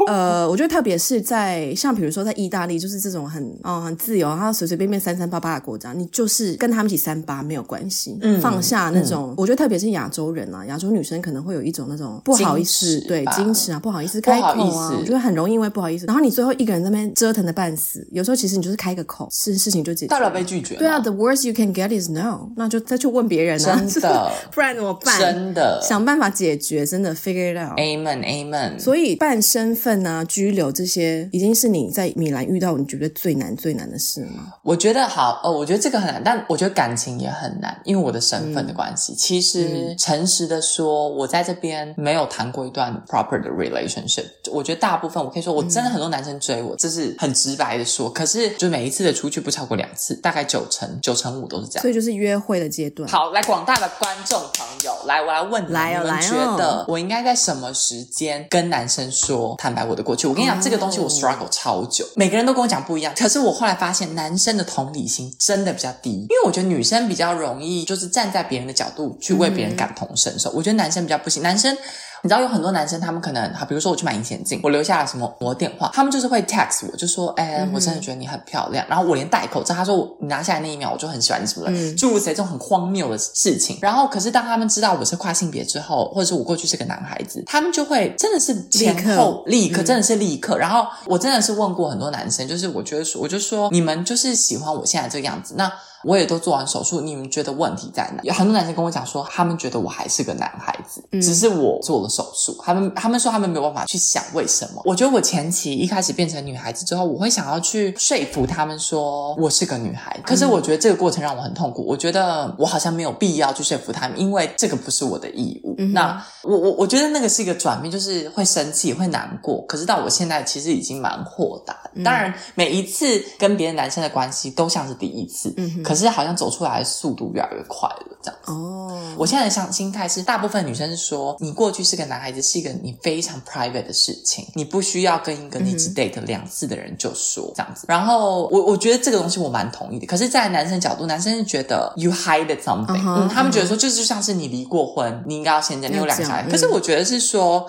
[0.08, 20.76] 呃，我觉得特别是在像比如说在意大利，就是这种很哦很自由，然后随随便便三三八八的国家，你就是跟他们一起三八没有关系，嗯，放下那种，嗯、我觉得特别是亚洲人啊，亚洲女生可能会有一种那种不好意思，对，矜持啊，不好意思开口啊，我觉得很容易因为不好意思，然后你最后一个人在那边折腾的半死，有时候其实你就是开个口，事事情就解决，大不了被拒绝。
[20.76, 25.18] 对啊，the worst you can get is no，那就再去问别人啊，真的， 不然怎么办？
[25.20, 27.78] 真的，想办法解决，真的 figure it out。
[27.78, 28.22] Amen。
[28.22, 28.78] Amen。
[28.78, 34.54] 所以办身份啊、拘留这些，已经是你在米兰遇到你觉得最难最难的事吗？
[34.62, 39.12] 我觉得好，呃，我觉得这个很难，但我觉得感情也很难，因为我的身份的关系。
[39.12, 44.24] 嗯、其实诚实的说，我在这边没有谈过一段 proper 的 relationship。
[44.50, 48.10] 我觉得大部分我可以说，我真的很多男生追我，这是很直白的说。
[48.10, 51.82] 可是就每一次的出去不超过两次，大概九成九成五都是这样。
[51.82, 53.08] 所以就是约会的阶段。
[53.08, 58.46] 好，来广大的观众朋友，来，我来问你，来哦、你们觉得我应该在什么时间？
[58.50, 63.12] 跟男生说坦白我的过去，我跟你讲这个东西我 struggle 超久，每个人都跟我讲不一样。
[63.16, 70.50] 可是我后来发现，男生的同理心真的比较低，因为我觉得女生比较容易就是站在别人的角度去为别人感同身受。
[70.50, 71.76] 我觉得男生比较不行，男生
[72.22, 78.84] 你知道有很多男生，他们可能，比如说我去买隐形眼镜，我留下了什么我的电话，他们就是会 text 我，就说，哎、欸，我真的觉得你很漂亮。
[78.86, 83.78] 嗯、然后我连戴口罩，他说你拿下来那一秒，我就很喜欢你什么的，诸如此类这种很荒谬的事情。
[83.80, 90.58] 然后，可是当他们知道我是跨性别之后，或者是我过去是个男孩子，他们就会真的是前后立刻，立刻真的是立刻。
[90.58, 95.70] 然后我真的是问过很多男生，就是我觉得说，我就说你们就是喜欢我现在这个样子，那。
[96.04, 98.22] 我也都做完手术，你们觉得问题在哪？
[98.22, 102.56] 有很多男生跟我讲说，他们觉得我还是个男孩子，嗯、只是我做了手术。
[102.62, 104.82] 他们他们说他们没有办法去想为什么。
[104.84, 110.18] 我觉得我前期一开始变成女孩子之后，我会想要去说服他们说我是个女孩。
[110.24, 111.84] 可是我觉得这个过程让我很痛苦。
[111.86, 115.74] 我觉得我好像没有必要去说服他们，因为这个不是我的义务。
[115.78, 119.64] 嗯、那我我我觉得那个是一个转变，就是会生气会难过。
[119.66, 122.02] 可是到我现在其实已经蛮豁达的。
[122.04, 126.78] 当然每一次跟别的男生的关系都像是第一次，嗯、可是好像走出来。
[126.78, 128.52] 的速度越来越快了，这样子。
[128.52, 137.86] 哦，我现在的想心态是，大部分女生是说，你过去是个男孩子，是一个你非常 private 的事情，你不需要跟一个你只 date 两次的人就说这样子。
[137.88, 140.06] 然后我我觉得这个东西我蛮同意的。
[140.06, 146.46] 可是，在男生角度，男生是觉得 you hide something，、uh huh, 嗯，他们觉得说，就是就像是你离过婚，你应该要先讲你有两个小孩。
[146.48, 147.66] 可是我觉得是说。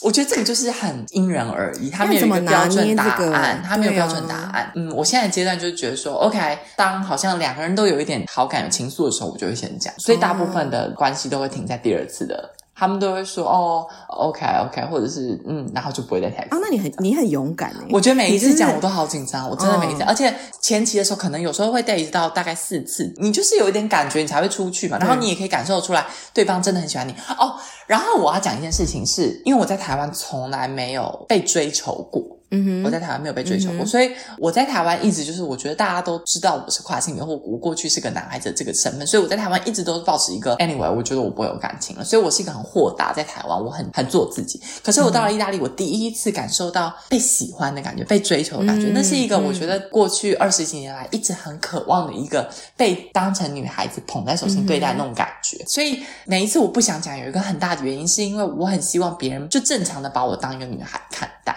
[0.00, 4.70] 我觉得这个就是很因人而异，他没有一个标准答案，他没有标准答案。
[4.74, 9.92] 嗯，我现在阶段就是觉得说，OK，当好像两个人都有一点好感、有情愫的时候，我就会先讲。
[9.98, 12.48] 所以大部分的关系都会停在第二次的。
[12.78, 16.46] 他们都会说哦，OK OK，或者是嗯，然后就不会再谈。
[16.52, 17.86] 哦，那你很你很勇敢哎！
[17.90, 24.96] 我觉得每一次讲我都好紧张，我真的每一次，而且前期的时候可能有时候会 date 到大概四次，你就是有一点感觉，你才会出去嘛。
[24.98, 27.56] 然后你也可以感受出来，对方真的很喜欢你哦。
[27.88, 32.37] 然后我要讲一件事情是，是因为我在台湾从来没有被追求过。
[32.50, 44.60] 嗯哼，我在台湾没有被追求过，嗯、所以我在台湾一直就是，我觉得大家都知道我是跨性别，或我过去是个男孩子的这个身份，所以我在台湾一直都是保持一个 anyway，我觉得我不会有感情了，所以我是一个很豁达，在台湾我很很做自己。
[44.82, 55.58] 可是我到了意大利，我第一次感受到被喜欢的感觉，被追求的感觉，嗯、那是一个我觉得过去二十几年来一直很渴望的一个被当成女孩子捧在手心对待那种感觉。
[55.58, 61.54] 嗯、所以每一次我不想讲，有一个很大的原因，是因为我很希望别人就正常的把我当一个女孩看待，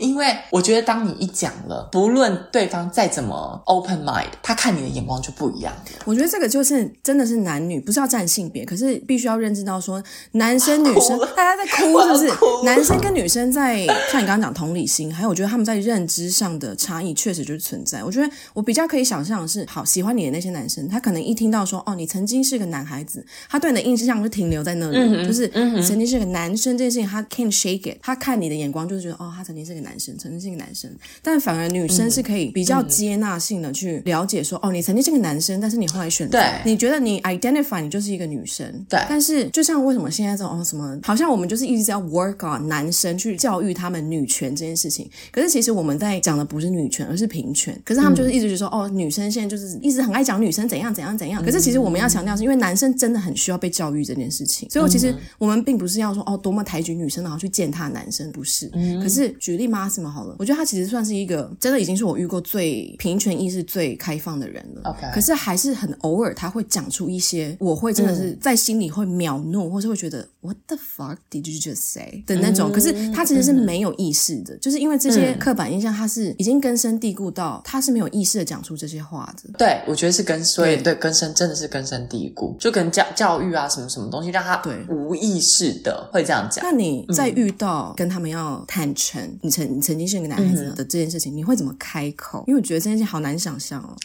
[0.00, 1.12] 因为我觉得当你。
[1.22, 5.72] 一讲了，不论对方再怎么 open mind，他看你的眼光就不一样。
[6.04, 12.32] 我觉得这个就是真的是男女，不是要占性别，可是必须要认知到说，男生女生 大家在哭是不是？
[12.64, 18.02] 男生跟女生在像你刚刚讲同理心，还有我觉得他们在认知上的差异确实就是存在。
[18.02, 30.90] 我觉得我比较可以想象的是，好喜欢你的那些男生，他可能一听到说哦，你曾经是个男孩子，他对你的印象就停留在那里，嗯、就是你曾经是个男生这件事情，他 can't shake it，他看你的眼光就是觉得哦，他曾经是个男生，曾经是个男生。
[31.22, 39.00] 但反而女生是可以比较接纳性的去了解说，嗯、哦，你曾经是个男生，但是你后来选择，对你觉得你 identify 你就是一个女生，对。
[39.08, 47.76] 但是就像为什么现在这种哦什么，好像我们就是一直在 work on 男生去教育他们女权这件事情，可是其实我们在讲的不是女权，而是平权。
[47.84, 51.42] 可是他们就是一直就说，嗯、哦，女生现在就是一直很爱讲女生怎样怎样怎样。
[51.44, 58.70] 可是其实我们要强调是因为男生真的很需要被教育这件事情，所以我其实我们并不是要说哦多么抬举女生然后去践踏男生，不是。
[58.74, 61.50] 嗯、可是举例 Massimo 好了，我觉得他其实算是一个。
[61.58, 64.90] 真的已经是我遇过最平权意识最开放的人了。
[64.90, 72.72] OK，可是还是很偶尔他会讲出一些，我会真的是在心里会秒怒，或是会觉得 What the fuck did you just say 的那种。
[72.72, 79.50] 可是他其实是没有意识的，就是因为这些刻板印象，他是已经根深蒂固到他是没有意识的讲出这些话的。
[79.56, 86.64] 对，我觉得是根，所以对根深真的是根深蒂固，就跟教教育啊什么什么东西，让他对无意识的会这样讲。
[86.64, 91.36] 那你在遇到跟他们要坦诚，你曾你曾经是个男孩子的这件事情。
[91.36, 92.44] 你会怎么开口？
[92.46, 93.96] 因为我觉得这件事情好难想象哦。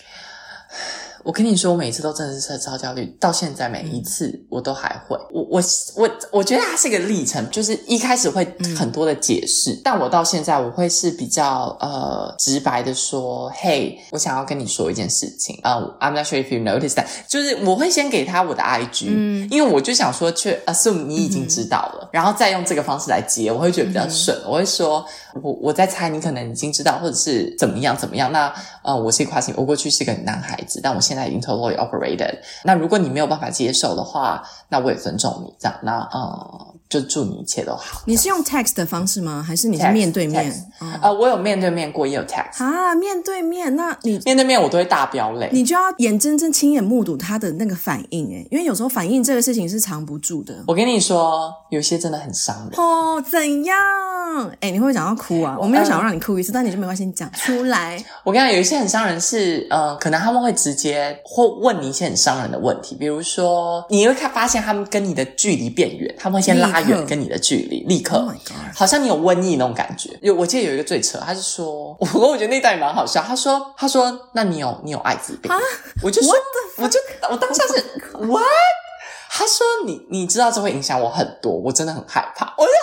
[1.28, 5.18] 我跟你说，我每次都真的是超焦虑，到现在每一次我都还会。
[5.30, 5.62] 我我
[5.98, 24.38] 我我觉得它是一个历程，就是一开始会很多的解释，嗯、但我到现在我会是比较呃直白的说，嘿，我想要跟你说一件事情啊、uh,，I'm not sure if you noticed that，就是我会先给他我的 IG，嗯，因为我就想说，去 assume 你已经知道了，嗯、然后再用这个方式来接，我会觉得比较顺。
[24.38, 25.06] 嗯、我会说，
[25.44, 28.32] 我我在猜你可能已经知道，或者是怎么样怎么样。
[28.32, 28.50] 那
[28.82, 31.17] 呃，我是跨性，我过去是个男孩子，但我现在。
[31.18, 32.40] 在 totally operated。
[32.64, 35.54] 那如果你没有办法接受的话，那我也尊重你。
[35.60, 38.02] 这样，那呃，就祝你一切都好。
[38.06, 39.44] 你是用 text 的方式吗？
[39.46, 40.52] 还是你是面对面？
[41.02, 42.64] 呃，我有面对面过，也有 text。
[42.64, 50.64] 啊，面对面，那你面对面我都会大飙泪，你就要眼睁睁亲眼目睹他的那个反应诶，因为有时候反应这个事情是藏不住的。
[50.68, 52.80] 我跟你说，有些真的很伤人。
[52.80, 53.78] 哦，怎样？
[54.60, 55.58] 诶，你会不会讲到哭啊？
[55.60, 58.04] 我没有想要让你哭一次，但你就没关系，你讲出来。
[58.24, 61.18] 我跟你讲，有一些很伤人是，呃，可能他们会直接。
[61.26, 68.32] 或问你一些很伤人的问题，比如说，你会看发现他们跟你的距离变远，他们会先拉拉远跟你的距离，立刻，
[68.76, 70.18] 好像你有瘟疫那种感觉。
[70.22, 73.24] 有，我记得有一个最扯，他是说， 我我觉得那段也蛮好笑。
[73.24, 75.52] 他说，他说，那你有你有艾滋病？
[76.04, 76.34] 我就说，
[76.78, 77.74] 我就我当下是
[78.26, 78.44] what？
[79.30, 82.54] 他说你你知道这会影响我很多，我真的很害怕。
[82.58, 82.74] 我想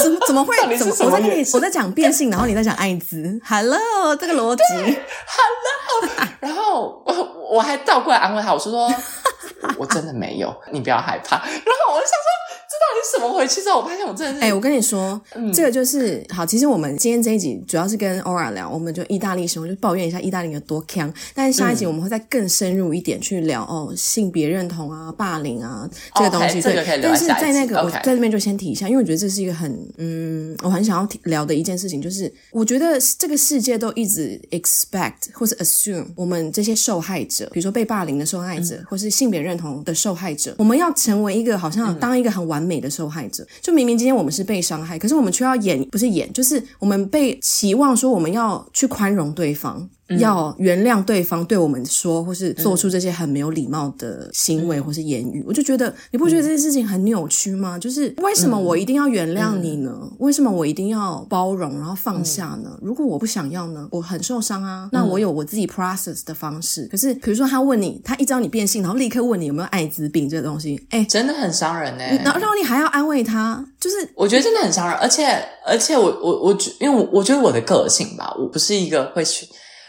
[0.00, 0.76] 说，怎么怎么会？
[0.76, 4.62] 怎么我在跟你我在讲变性，然后你在讲艾滋？Hello，这个逻辑。
[4.74, 7.12] Hello， 然后我
[7.52, 8.92] 我还倒过来安慰他，我说说。
[9.78, 11.36] 我真的没有，你不要害怕。
[11.36, 12.28] 然后我就想说，
[12.68, 13.62] 这到底是怎么回事？
[13.62, 14.40] 之后我发现我真的是……
[14.40, 16.44] 哎、欸，我跟你说，嗯、这个就是好。
[16.44, 21.12] 其实我们今天这一集主要是跟 Aura 聊，我们就意大利生活，就抱怨一下意大利有多锵。
[21.32, 26.60] 但是下一集我们会再更深入一点去聊、嗯、哦，性别认同啊，霸凌啊这个东西。
[26.60, 27.10] Okay, 对，这个可以聊。
[27.10, 49.88] 但是在那个我在这边就先提一下，因为我觉得这是一个很嗯，我很想要聊的一件事情，就是我觉得这个世界都一直 expect 或者 assume 我们这些受害者，比如说被霸凌的受害者，嗯、或是性别认同的受害者，我们要成为一个好像当一个很完美的受害者，嗯、就明明今天我们是被伤害，可是我们却要演，不是演，就是我们被期望说我们要去宽容对方。
[50.18, 57.78] 要原谅对方对我们说，或是做出这些很没有礼貌的行为或是言语，我就觉得你不觉得这件事情很扭曲吗？
[57.78, 59.92] 就是为什么我一定要原谅你呢？
[60.18, 62.78] 为什么我一定要包容然后放下呢？
[62.82, 63.88] 如果我不想要呢？
[63.90, 66.86] 我很受伤啊，那我有我自己 process 的方式。
[66.90, 72.20] 可是比如说他问你，他一知道你变性，然后立刻问你有没有艾滋病这个东西，哎，真的很伤人哎。
[72.24, 75.26] 然后然后你还要安慰他，就是我觉得真的很伤人，而且
[75.66, 79.46] 而且我我我觉，因为我我觉得我的个性吧，我不是一个会去。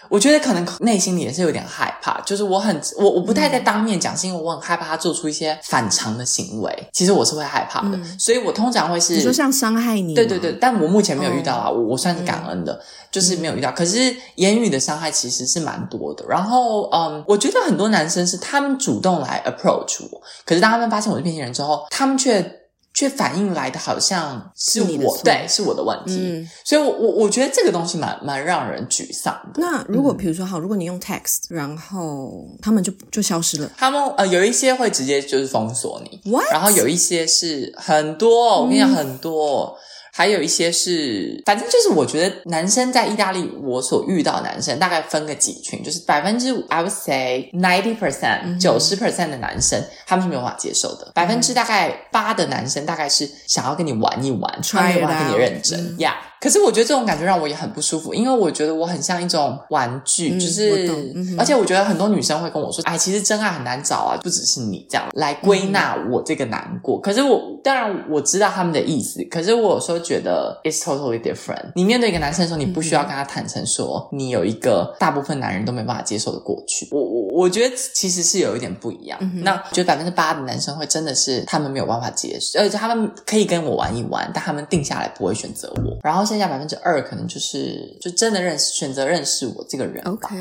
[0.09, 6.87] 我觉得可能内心里也是有点害怕，就是我很我我不太在当面讲，是因为我很害怕他做出一些反常的行为。
[6.91, 12.79] 其实我是会害怕的，嗯、所以我通常会是，你说像伤害你，对对对，但我目前没有遇到啊，我、哦、我算是感恩的，嗯、
[13.11, 13.71] 就是没有遇到。
[13.71, 16.25] 可是言语的伤害其实是蛮多的。
[16.27, 22.62] 然后嗯，我觉得很多男生是他们主动来 approach 我，可是当他们发现我是变性人之后，他们却。
[22.93, 29.61] 却反应来的好像是我，对，是我的问题，嗯、所以我，我我我觉得这个东西蛮蛮让人沮丧的。
[29.61, 36.21] 那如果比如说，好，如果你用 text，然后他们就就消失了，他们呃有一些会直接就是封锁你?
[36.51, 39.77] 然后有一些是很多，我跟你讲很多。
[40.13, 56.15] 嗯还有一些是，反正就是我觉得男生在意大利，我所遇到的男生大概分个几群，就是百分之五，I would say ninety percent，九十 percent 的男生他们是没有办法接受的，百分之大概八的男生大概是想要跟你玩一玩，穿没有办法跟你认真呀。
[56.21, 56.32] Yeah.
[56.43, 60.93] 可是我觉得这种感觉让我也很不舒服，因为我觉得我很像一种玩具，就是，
[61.39, 66.99] 而且我觉得很多女生会跟我说，哎，其实真爱很难找啊，不只是你这样来归纳我这个难过。
[66.99, 71.71] 可是我当然我知道他们的意思，可是我有时候觉得 it's totally different。
[71.75, 76.89] 你面对一个男生的时候，你不需要跟他坦诚说你有一个大部分男人都没办法接受的过去。
[76.91, 79.17] 我我我觉得其实是有一点不一样。
[79.45, 86.32] 那我觉得百分之八的男生会真的是他们没有办法接受，而且他们可以跟我玩一玩，但他们定下来不会选择我，然后。
[86.33, 90.03] 剩下百分之二，可能就是就真的认识、选择认识我这个人。
[90.05, 90.35] OK，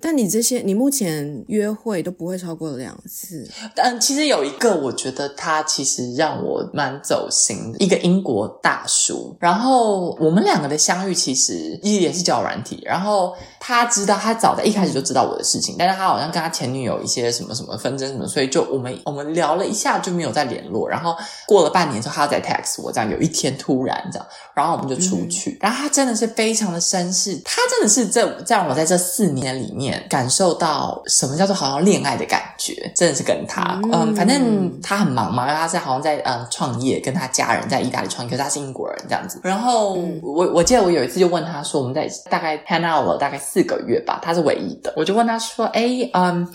[0.00, 3.48] 但你这些，你目前约会都不会超过两次。
[3.76, 9.36] 但其实有一个，我觉得他其实让我蛮走心的，一个英国大叔。
[9.38, 12.82] 然后我们两个的相遇，其实也是交友软体。
[12.84, 20.88] 然后他知道，他早在一开始就知道我的事情，但是他好像跟他前女友一些什么什么纷争什么，所以就我们我们聊了一下就没有再联络。
[20.88, 25.34] 然后过了半年之后，他再 text 我，这样有一天突然这样，然后我们就出去。
[25.34, 39.40] 嗯然后他真的是非常的绅士，他真的是这这让我在这四年里面感受到什么叫做好像恋爱的感觉，真的是跟他，嗯，嗯，反正他很忙嘛，因为他在好像在嗯创业，跟他家人在意大利创业，可是他是英国人这样子。
[39.42, 46.46] 然后、嗯、我我记得我有一次就问他说，我们在大概 hang out 了大概四个月吧，他是唯一的，我就问他说，哎，嗯，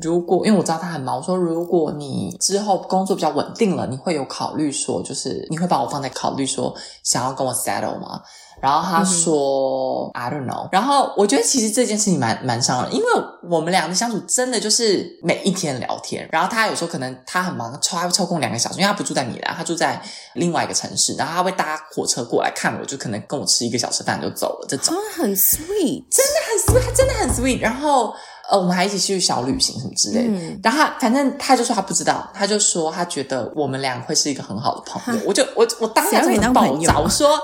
[0.00, 8.11] 如果因为我知道他很忙，我说如果你之后工作比较稳定了，你会有考虑说，就是你会把我放在考虑说想要跟我 settle 吗？
[8.60, 10.68] 然后他说、嗯、I don't know。
[10.70, 13.06] 然后我觉得其实这件事情蛮蛮伤人，因为
[13.50, 16.28] 我们俩的相处真的就是每一天聊天。
[16.30, 20.00] 然后他有时候可能他很忙，抽他会抽空两个小时，因为他不住在米兰，他住在
[20.34, 21.14] 另外一个城市。
[21.14, 24.66] 然后他会搭火车过来看我，就可能跟我吃一个小时饭就走了。
[24.68, 27.60] 这种、哦、很 sweet，真的很 sweet，他真的很 sweet。
[27.60, 28.14] 然后
[28.48, 30.38] 呃，我们还一起去小旅行什么之类的。
[30.38, 35.20] 嗯、然后他反正他就说他不知道，他就说他觉得我们俩会是一个很好的朋友。
[35.26, 37.36] 我就我我当下就很爆炸，我说。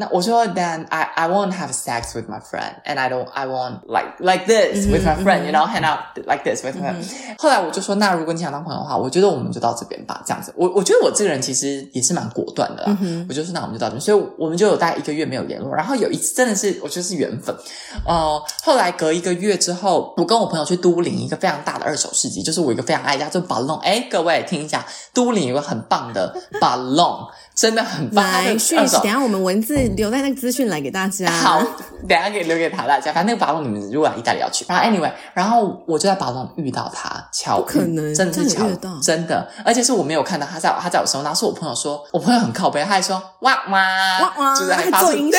[0.00, 3.80] 那我说 then I I won't have sex with my friend and I don't I won't
[3.86, 6.94] like like this with my friend you know hang out like this with him。
[7.38, 10.52] 后来我就说，那如果你想当朋友的话，我觉得我们就到这边吧，这样子。
[10.56, 12.96] 我我觉得我这个人其实也是蛮果断的啦，
[13.28, 15.74] 我就说那我们就到这边，所以我们就有大概一个月没有联络。
[15.74, 17.54] 然后有一次真的是我觉得是缘分，
[18.06, 23.80] 呃，后来隔一个月之后，我跟我朋友去都灵一个非常大的二手市集，就是我一个非常爱家，就 Balong。
[23.80, 27.28] 哎，各位听一下，都灵有个很棒的 Balong。
[27.52, 28.24] 真的很棒。
[28.24, 31.30] 来讯息，等下我们文字留在那个资讯来给大家。
[31.30, 31.62] 好，
[32.08, 33.12] 等下可以留给他大家。
[33.12, 45.38] 反正那个巴龙，你们如果来意大利要去，然后 anyway，然后我就在巴龙遇到他，巧遇，可能真的是巧遇，真的，而且是我没有看到他在，他在我身后，然后是我朋友说，我朋友很靠背，他还说哇哇哇哇，就是还做音效，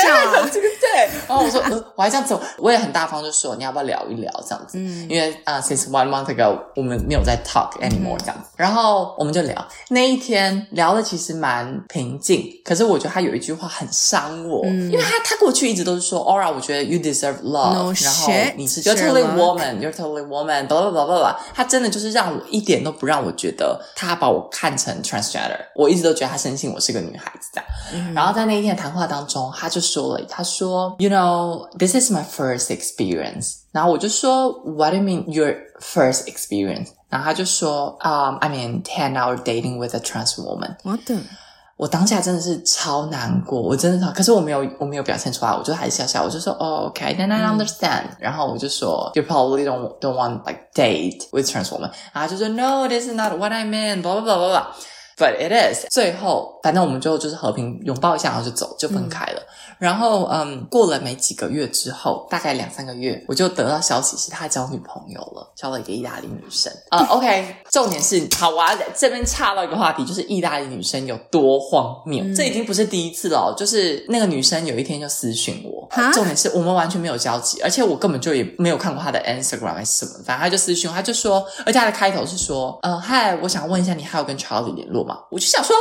[0.51, 1.09] 这个对。
[1.27, 1.61] 然后我说，
[1.95, 4.77] 我还这样子，我也很大方，就说你要不要聊一聊这样子？
[4.77, 12.91] 嗯，因为啊，since one month ago，我们没有在 talk anymore 这样子，然后我们就聊，那一天聊的其实蛮平静，可是。
[12.91, 27.69] 我觉得他有一句话很伤我，嗯、因为他他过去一直都是说，Aura，我觉得 you deserve love，、no、然后你是 you're totally woman，you're totally woman，blah blah blah blah blah，他真的就是让我一点都不让我觉得他把我看成 transgender，我一直都觉得他深信我是个女孩子这样。
[27.93, 33.56] 嗯、然后在那一天的谈话当中，他就说了，他说 ，you know，this is my first experience。
[33.72, 36.88] 然后我就说，what do you mean your first experience？
[37.08, 41.18] 然后他就说，嗯、um,，I mean ten hour dating with a trans woman。What the?
[41.76, 48.16] 我当下真的是超难过，我真的超，可是我没有，我没有表现出来，我就还是笑笑，我就说哦，OK，then I understand，嗯。
[48.18, 54.22] 然后我就说，You probably don't don't want like date with trans woman，然后就说 No，this is not what I mean，blah
[54.22, 54.64] blah blah blah
[55.21, 55.85] Blah，but it is。
[55.89, 59.39] 最后，反正我们就就是和平拥抱一下，然后就走，就分开了。
[59.39, 59.47] 嗯
[59.81, 66.71] 然后，嗯，过了没几个月之后，大概两三个月，我就得到消息是他交女朋友了，交了一个意大利女生。
[66.89, 72.23] 啊、 uh,，OK，重点是，好，我要在这边岔到一个话题，就是意大利女生有多荒谬。
[72.23, 85.10] 嗯、这已经不是第一次了、哦，就是那个女生有一天就私讯我，重点是我们完全没有交集，而且我根本就也没有看过她的 Instagram 还是什么，反正她就私讯我，她就说，而且她的开头是说，呃，嗨，我想问一下，你还有跟 Charlie 联络吗？
[85.29, 85.75] 我就想说。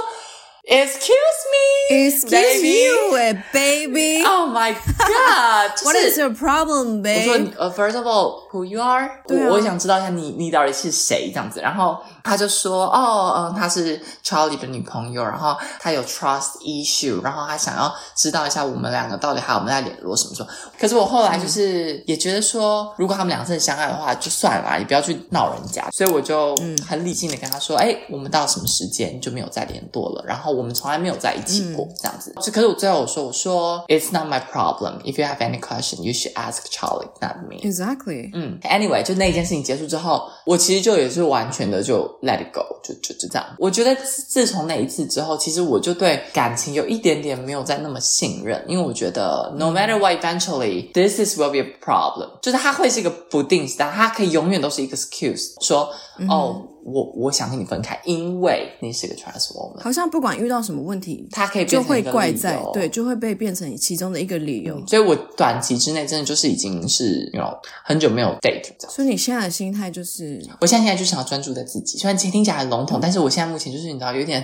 [0.63, 2.85] Excuse me, excuse baby?
[2.85, 4.23] you, baby.
[4.23, 5.73] Oh my god!
[5.83, 7.29] What is your problem, baby?
[7.31, 9.07] 我说呃，First of all, who you are？
[9.07, 11.61] 啊，我我想知道一下你你到底是谁这样子。
[11.61, 20.49] 然后他就说，哦，嗯，他是 Charlie 的女朋友，然后他有 trust issue，然后他想要知道一下我们两个到底还有没有在联络什么什么。
[20.79, 25.89] 可是我后来就是也觉得说，如果他们两个真的相爱的话，就算了，也不要去闹人家。
[25.91, 26.55] 所以我就
[26.87, 30.25] 很理性的跟他说，哎，我们到什么时间就没有再联络了。
[30.27, 30.51] 然后。
[30.61, 32.35] 我们从来没有在一起过，这样子。
[32.43, 35.01] 就可是我最后我说，我说，It's not my problem.
[35.05, 37.61] If you have any question, you should ask Charlie, not me.
[37.63, 38.31] Exactly.
[38.35, 43.47] 嗯，Anyway，就那一件事情结束之后，我其实就也是完全的就 let it go，就就就这样。
[43.59, 56.67] 我觉得自从那一次之后，其实我就对感情有一点点没有再那么信任，因为我觉得 no matter what, eventually this is will be a problem，就是它会是一个不定时，但它可以永远都是一个 excuse，说、嗯、哦。
[56.85, 59.81] 我我想跟你分开，因为你是个 trans woman。
[59.81, 64.75] 好像不管遇到什么问题，他可以就会怪在对，就会被变成其中的一个理由。
[64.77, 67.45] 嗯、所以我短期之内真的就是已经是有
[67.85, 68.91] 很久没有 date 这样。
[68.91, 71.99] 所以你现在的心态就是，我现在现在就想要专注在自己。
[71.99, 74.43] 虽然听起来很笼统，但是我现在目前就是你知道有点，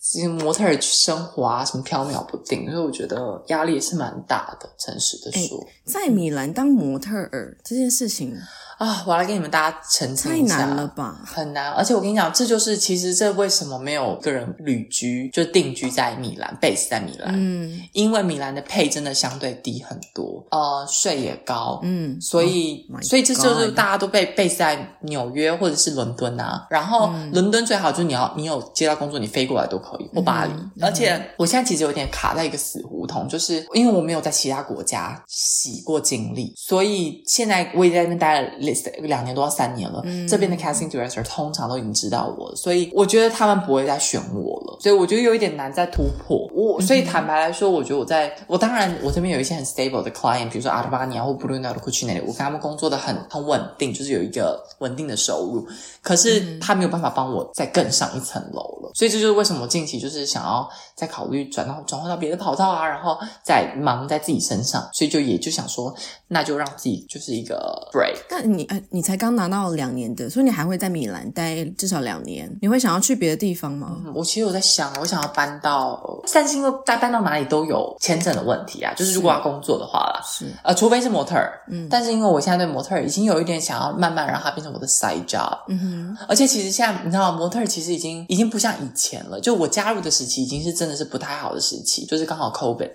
[0.00, 4.68] 其实模特儿生活啊，什么飘渺不定，所以我觉得压力也是蛮大的。
[4.78, 8.36] 诚实的说，在米兰当模特儿这件事情。
[8.78, 11.18] 啊，我来给你们大家澄清一下，太难了吧？
[11.24, 38.65] 很难，而且我跟你讲，这就是其实这为什么没有个人旅居，就定居在米兰，base 在米兰，嗯，因为米兰的 pay 真的相对低很多，呃，税也高，嗯，所以、oh、所以这就是大家都被 base 在纽约或者是伦敦啊，然后、嗯、伦敦最好就是你要你有接到工作，你飞过来都可以，或巴黎，嗯、而且我现在其实有点卡在一个死胡同，就是因为我没有在其他国家洗过经历，所以现在我也在那边待了。
[39.02, 46.48] 两年多到三年了，嗯、这边的 casting director 通常都已经知道我了，所以我觉得他们不会再选我了，所以我觉得有一点难再突破。
[46.52, 55.66] 我所以坦白来说，我觉得我在我当然我这边有一些很 stable 的 client，比如说 Armani 或 Brunello Cucinelli，我跟他们工作的很很稳定，就是有一个稳定的收入。
[56.02, 65.94] 可是他没有办法帮我再更上一层楼了，所以这就是为什么近期就是想要再考虑转到转换到别的跑道啊，然后再忙在自己身上，所以就也就想说，
[66.28, 68.16] 那就让自己就是一个 break。
[68.28, 68.82] 但你呃。
[68.90, 72.50] 你才刚拿到两年的，所以你还会在米兰待至少两年。
[72.62, 73.96] 你会想要去别的地方吗？
[74.06, 76.00] 嗯，我其实有在想，我想要搬到，
[76.32, 78.94] 但是因为再搬到哪里都有签证的问题啊。
[78.94, 81.60] 就是如果要工作的话啦，是呃，除非是模特儿。
[81.68, 85.58] 嗯，但是因为我现在对模特儿已经有一点想要慢慢让它变成我的 side job。
[85.68, 89.38] 嗯哼，而且其实现在你知道，模特儿其实已经已经不像以前了。
[89.40, 92.92] 就我加入的时期已经是真的是不太好的时期，就是刚好 COVID。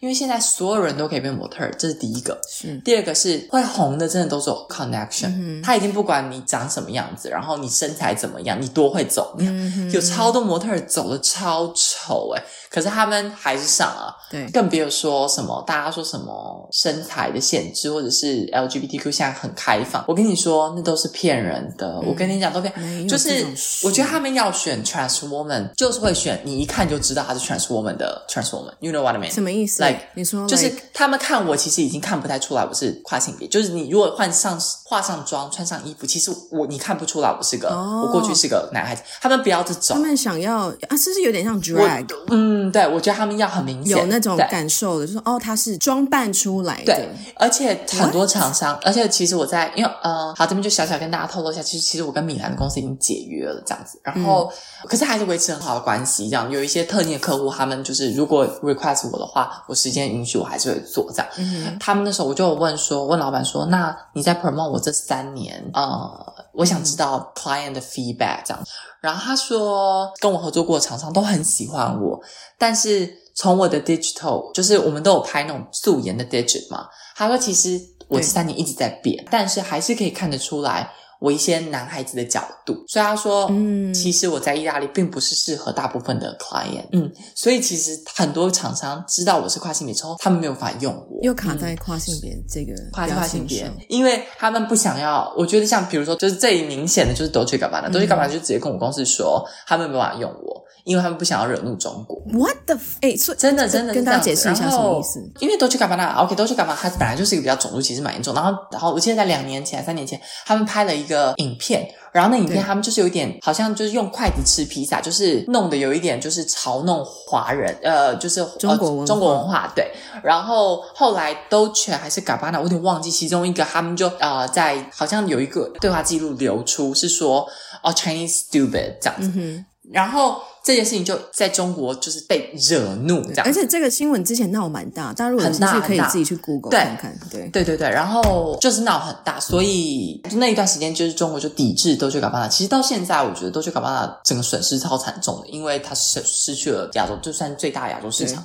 [0.00, 2.40] 因为现在所有人都可以变模特儿，这是第一个。
[2.48, 5.28] 是第二个是会红的，真的都是有 connection。
[5.28, 14.14] 嗯、他已经不管你长什么样子，然后你身材怎么样，你多会走，嗯、有超多模特儿走的超丑哎，可是他们还是上啊。
[14.30, 21.98] 对，更别说什么大家说什么身材的限制，或者是 LGBTQ 现在很开放，我跟你说那都是骗人的。
[22.00, 23.44] 嗯、我跟你讲都骗，就是
[23.82, 28.72] 我觉得他们要选 trans woman，就是会选你一看就知道他是 trans woman 的 trans woman。
[28.78, 29.34] You know what I mean？
[29.34, 33.48] 什么意思？Like 你说就是他们看我，其实已经看不太出来我是跨性别。
[33.48, 39.02] 就是你如果换上化上妆、穿上衣服，其实我你看不出来我是个，哦、我过去是个男孩子。
[39.20, 42.06] 他们不要这种，他们想要啊，是不是有点像 drag？
[42.28, 43.96] 嗯，对，我觉得他们要很明显。
[43.96, 46.92] 有那种感受的，就是哦，他是装扮出来的。
[46.94, 54.00] 对，而且很多厂商，而且其实我在，因为呃，好，这边就小小跟大家透露一下，其实其实我跟米兰的公司已经解约了，这样子。
[54.02, 54.50] 然后，
[54.82, 61.26] 嗯、可是还是维持很好的关系，这样有一些特定的客户，他们就是如果 request 我的话，我时间允许，我还是会做这样。
[61.36, 68.64] 嗯，他们那时候我就问说，问老板说，那你在 promote 我这三年，呃，我想知道 client 的 feedback 这样。
[69.00, 72.20] 然后他说，跟我合作过的厂商都很喜欢我，
[72.58, 73.18] 但是。
[73.32, 76.86] 从我的 digital，就是我们都有拍那种素颜的 digital 嘛。
[77.16, 80.90] 他说，其实我这三年一直在变，但是还是可以看得出来
[81.20, 82.84] 我一些男孩子的角度。
[82.88, 86.86] 所以他说，嗯，其实我在意大利并不是适合大部分的 client。
[86.92, 95.32] 嗯，所以其实很多厂商知道我是跨性别之后，他们没有办法用我，又卡在跨性别这个、嗯、跨性别，因为他们不想要。
[95.36, 100.64] 我觉得像比如说，就是最明显的就是 Dolce Gabbana Dolce Gabbana 就直接跟我公司说，他们没办法用我。
[100.84, 102.20] 因为他们不想要惹怒中国。
[102.32, 102.76] What the？
[103.00, 105.20] 哎，所以真的真的跟大家解释一下什么意思？
[105.40, 108.34] 因为 Dolce Gabbana，OK，Dolce Gabbana，它本来就是一个比较种族歧视蛮严重。
[108.34, 119.90] 然后，然后我记得在两年前、三年前，他们拍了一个影片，然后那影片他们就是有一点，好像就是用筷子吃披萨，就是弄得有一点就是嘲弄华人，呃，就是中国文化，中国文化对。
[120.22, 127.46] 然后后来 Dolce 还是 Gabbana，我有点忘记其中一个，他们就呃在好像有一个对话记录流出，是说
[127.82, 130.40] 哦 Chinese stupid 这样子，然后。
[130.70, 137.12] 这件事情就在中国就是被惹怒这样，而且这个新闻之前闹蛮大，大家如果有兴趣可以自己去 Google 看看。
[137.28, 142.48] 对对对对，然后就是闹很大，所以那一段时间就是中国就抵制 Dolce Gabbana。
[142.48, 148.44] 其实到现在，我觉得 Dolce Gabbana 整个损失超惨重的，因为它失失去了亚洲就算最大亚洲市场，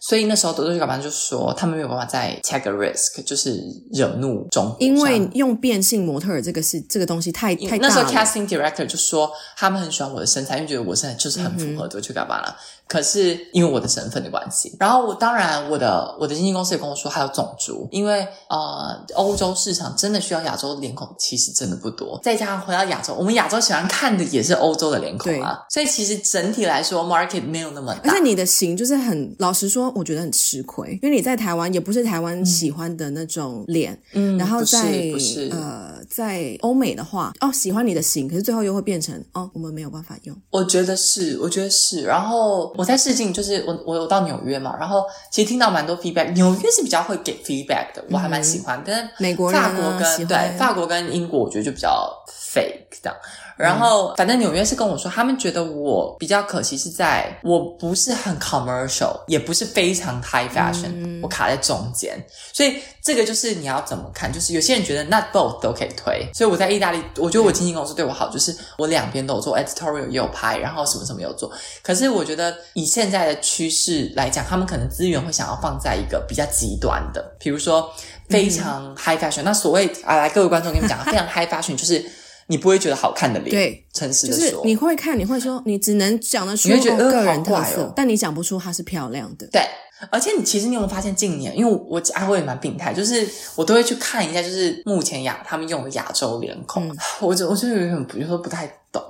[0.00, 3.62] 所以那时候 Dolce Gabbana 就说他们没有办法再 take a risk，就是
[3.92, 7.94] 惹怒中国，因为用变性模特儿这个是这个东西太太大了。
[7.94, 11.57] 那时候 casting director 就说他们很喜欢我的身材，因为觉得我身材就是很。
[11.58, 12.56] 很符合就去干嘛了？
[12.88, 22.18] 可是因为我的身份的关系，然后我当然我的我的经纪公司也跟我说还有种族，因为呃欧洲市场真的需要亚洲脸孔，其实真的不多。
[22.22, 28.10] 再加上回到亚洲，我们亚洲喜欢看的也是欧洲的脸孔啊，对所以其实整体来说 market 没有那么大。
[28.10, 34.80] 而且你的型就是很老实说，我觉得很吃亏，因为你在台湾也不是台湾喜欢的那种脸，嗯，然后在
[35.12, 40.34] 不是呃在欧美的话，哦喜欢你的型，可是最后又会变成哦我们没有办法用。
[40.48, 42.72] 我觉得是，我觉得是，然后。
[42.78, 48.80] 我在试镜，就是我我有到纽约嘛，然后其实听到蛮多 feedback，纽约是比较会给 feedback 的，我还蛮喜欢。
[48.86, 53.18] 但是美国人、法国跟对法国跟英国，我觉得就比较 fake 这样。
[53.58, 62.16] 然后，反正纽约是跟我说，他们觉得我比较可惜是在我不是很 commercial，也不是非常 high fashion，嗯，我卡在中间。
[62.52, 64.32] 所以这个就是你要怎么看？
[64.32, 66.24] 就是有些人觉得 not both 都可以推。
[66.32, 71.50] 所以我在意大利，我觉得我经纪公司对我好，就是我两边都有做，editorial 也有拍，然后什么什么有做。
[71.82, 77.90] 可是我觉得以现在的趋势来讲，他们可能资源会想要放在一个比较极端的，比如说
[78.28, 79.42] 非常 high fashion。
[79.42, 82.08] 嗯，那所谓啊，来各位观众跟你们讲，非常 high fashion 就是。
[82.48, 89.46] 你不会觉得好看的脸，对，诚实的说，就是你会看，你会说，你只能讲得出个人特色，哦、但你讲不出它是漂亮的。
[89.52, 89.62] 对，
[90.10, 99.02] 而且你其实你有没有发现，近年因为我我阿辉也蛮病态，就是我都会去看一下，就是目前亚他们用的亚洲脸孔，嗯、 我就我就有点比如说不太懂。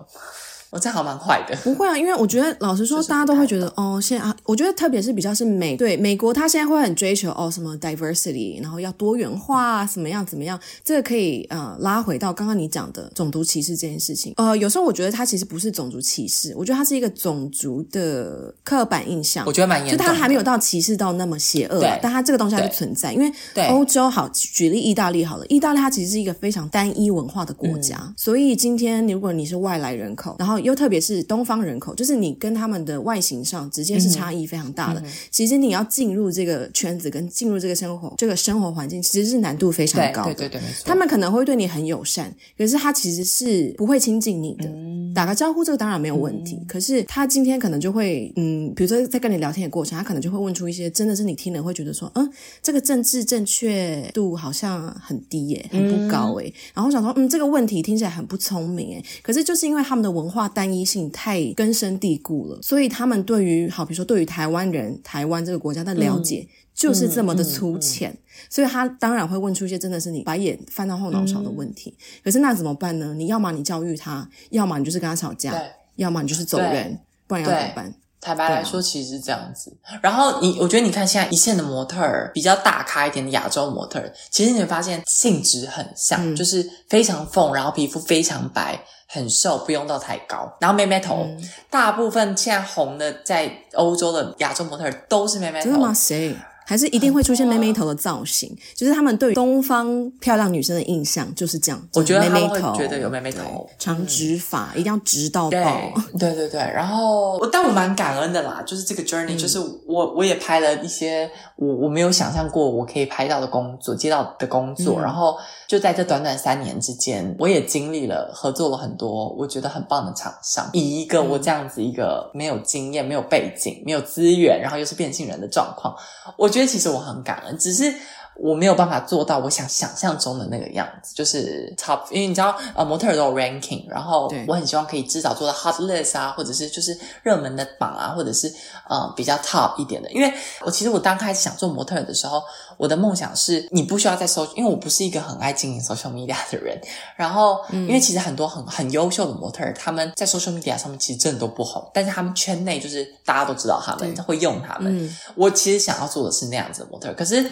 [0.71, 14.35] 我这样好蛮坏的，不会啊，因为我觉得老实说，大家都会觉得哦，现在啊，我觉得特别是比较是美，对美国，他现在会很追求哦什么 diversity，然后要多元化，怎么样怎么样，这个可以呃拉回到刚刚你讲的种族歧视这件事情。
[14.37, 19.47] 呃，有时候我觉得它其实不是种族歧视，我觉得它是一个种族的刻板印象。
[19.47, 23.11] 我觉得蛮严就它还没有到歧视到那么邪恶，对但它这个东西还是存在。
[23.12, 23.33] 因为
[23.71, 35.01] 欧洲好举例，意大利好了，意大利它其实是一个非常单一文化的国家，嗯、所以今天如果你是外来人口，然后后又特别是东方人口，就是你跟他们的外形上直接是差异非常大的。
[35.01, 40.35] 嗯、其实你要进入这个圈子，跟进入这个生活，这个生活环境，其实是难度非常高的。
[40.35, 40.85] 对对对，没错。
[40.85, 44.67] 他们可能会对你很友善，可是他其实是不会亲近你的。
[44.67, 46.57] 嗯、打个招呼，这个当然没有问题。
[46.57, 52.31] 嗯、可是他今天可能就会，嗯，比如说在跟你聊天的过程，他可能就会问出一些真的是你听了会觉得说，嗯，
[52.63, 56.49] 这个政治正确度好像很低耶，很不高诶。
[56.49, 59.05] 嗯、然后想说，嗯，这个问题听起来很不聪明诶。
[59.23, 71.94] 可是就是因为他们的文化单一性太根深蒂固了，所以他们对于好，比如说对于台湾人、台湾这个国家的了解就是这么的粗浅，嗯嗯嗯、所以他当然会问出一些真的是你白眼翻到后脑勺的问题。
[71.99, 73.12] 嗯、可是那怎么办呢？
[73.14, 75.53] 你要么你教育他，要么你就是跟他吵架，
[75.96, 77.94] 要么你就是走人，不然要怎么办？
[78.20, 79.76] 坦白来说，其实是这样子。
[80.03, 91.25] 然后你，我觉得你看现在一线的模特儿，比较大咖一点的亚洲模特儿，其实你会发现性质很像，嗯、就是非常凤，然后皮肤非常白，很瘦，不用到太高，然后妹妹头。
[91.27, 95.65] 嗯、大部分现在红的在欧洲的亚洲模特都是妹妹头。
[95.65, 95.95] 真的吗？
[95.95, 96.37] 谁？
[96.69, 101.89] 还是一定会出现妹妹头的造型，就是他们对于东方漂亮女生的印象就是这样。
[101.95, 105.91] 我觉得妹妹头，觉得有妹妹头，长直发，一定要直到爆。
[106.19, 120.69] 对对对，然后，但我蛮感恩的啦，就是这个 journey，就是我我也拍了一些我我没有想象过我可以拍到的工作，接到的工作，然后就在这短短三年之间，我也经历了合作了很多我觉得很棒的厂商。
[120.75, 125.95] 以一个我这样子一个没有经验、没有背景、没有资源，然后又是变性人的状况，
[126.37, 126.67] 我觉得。
[126.67, 127.95] 其实我很感恩，只是。
[128.39, 138.53] 我没有办法做到我想想象中的那个样子，就是 top，因为你知道，呃，模特儿都有 ranking，然后我很希望可以至少做到 hot list 啊，或者是就是热门的榜啊，或者是
[138.89, 140.09] 呃比较 top 一点的。
[140.12, 142.41] 因为我其实我刚开始想做模特儿的时候，
[142.76, 146.80] 我的梦想是你不需要再搜，因为我不是一个很爱经营 social media 的人。
[147.16, 154.97] 然后，因为其实很多很很优秀的模特儿，他们在 social media 上面其实真的都不红，但是他们圈内就是大家都知道他们对会用他们。
[155.05, 157.45] 嗯、我其实想要做的是那样子的模特儿，可是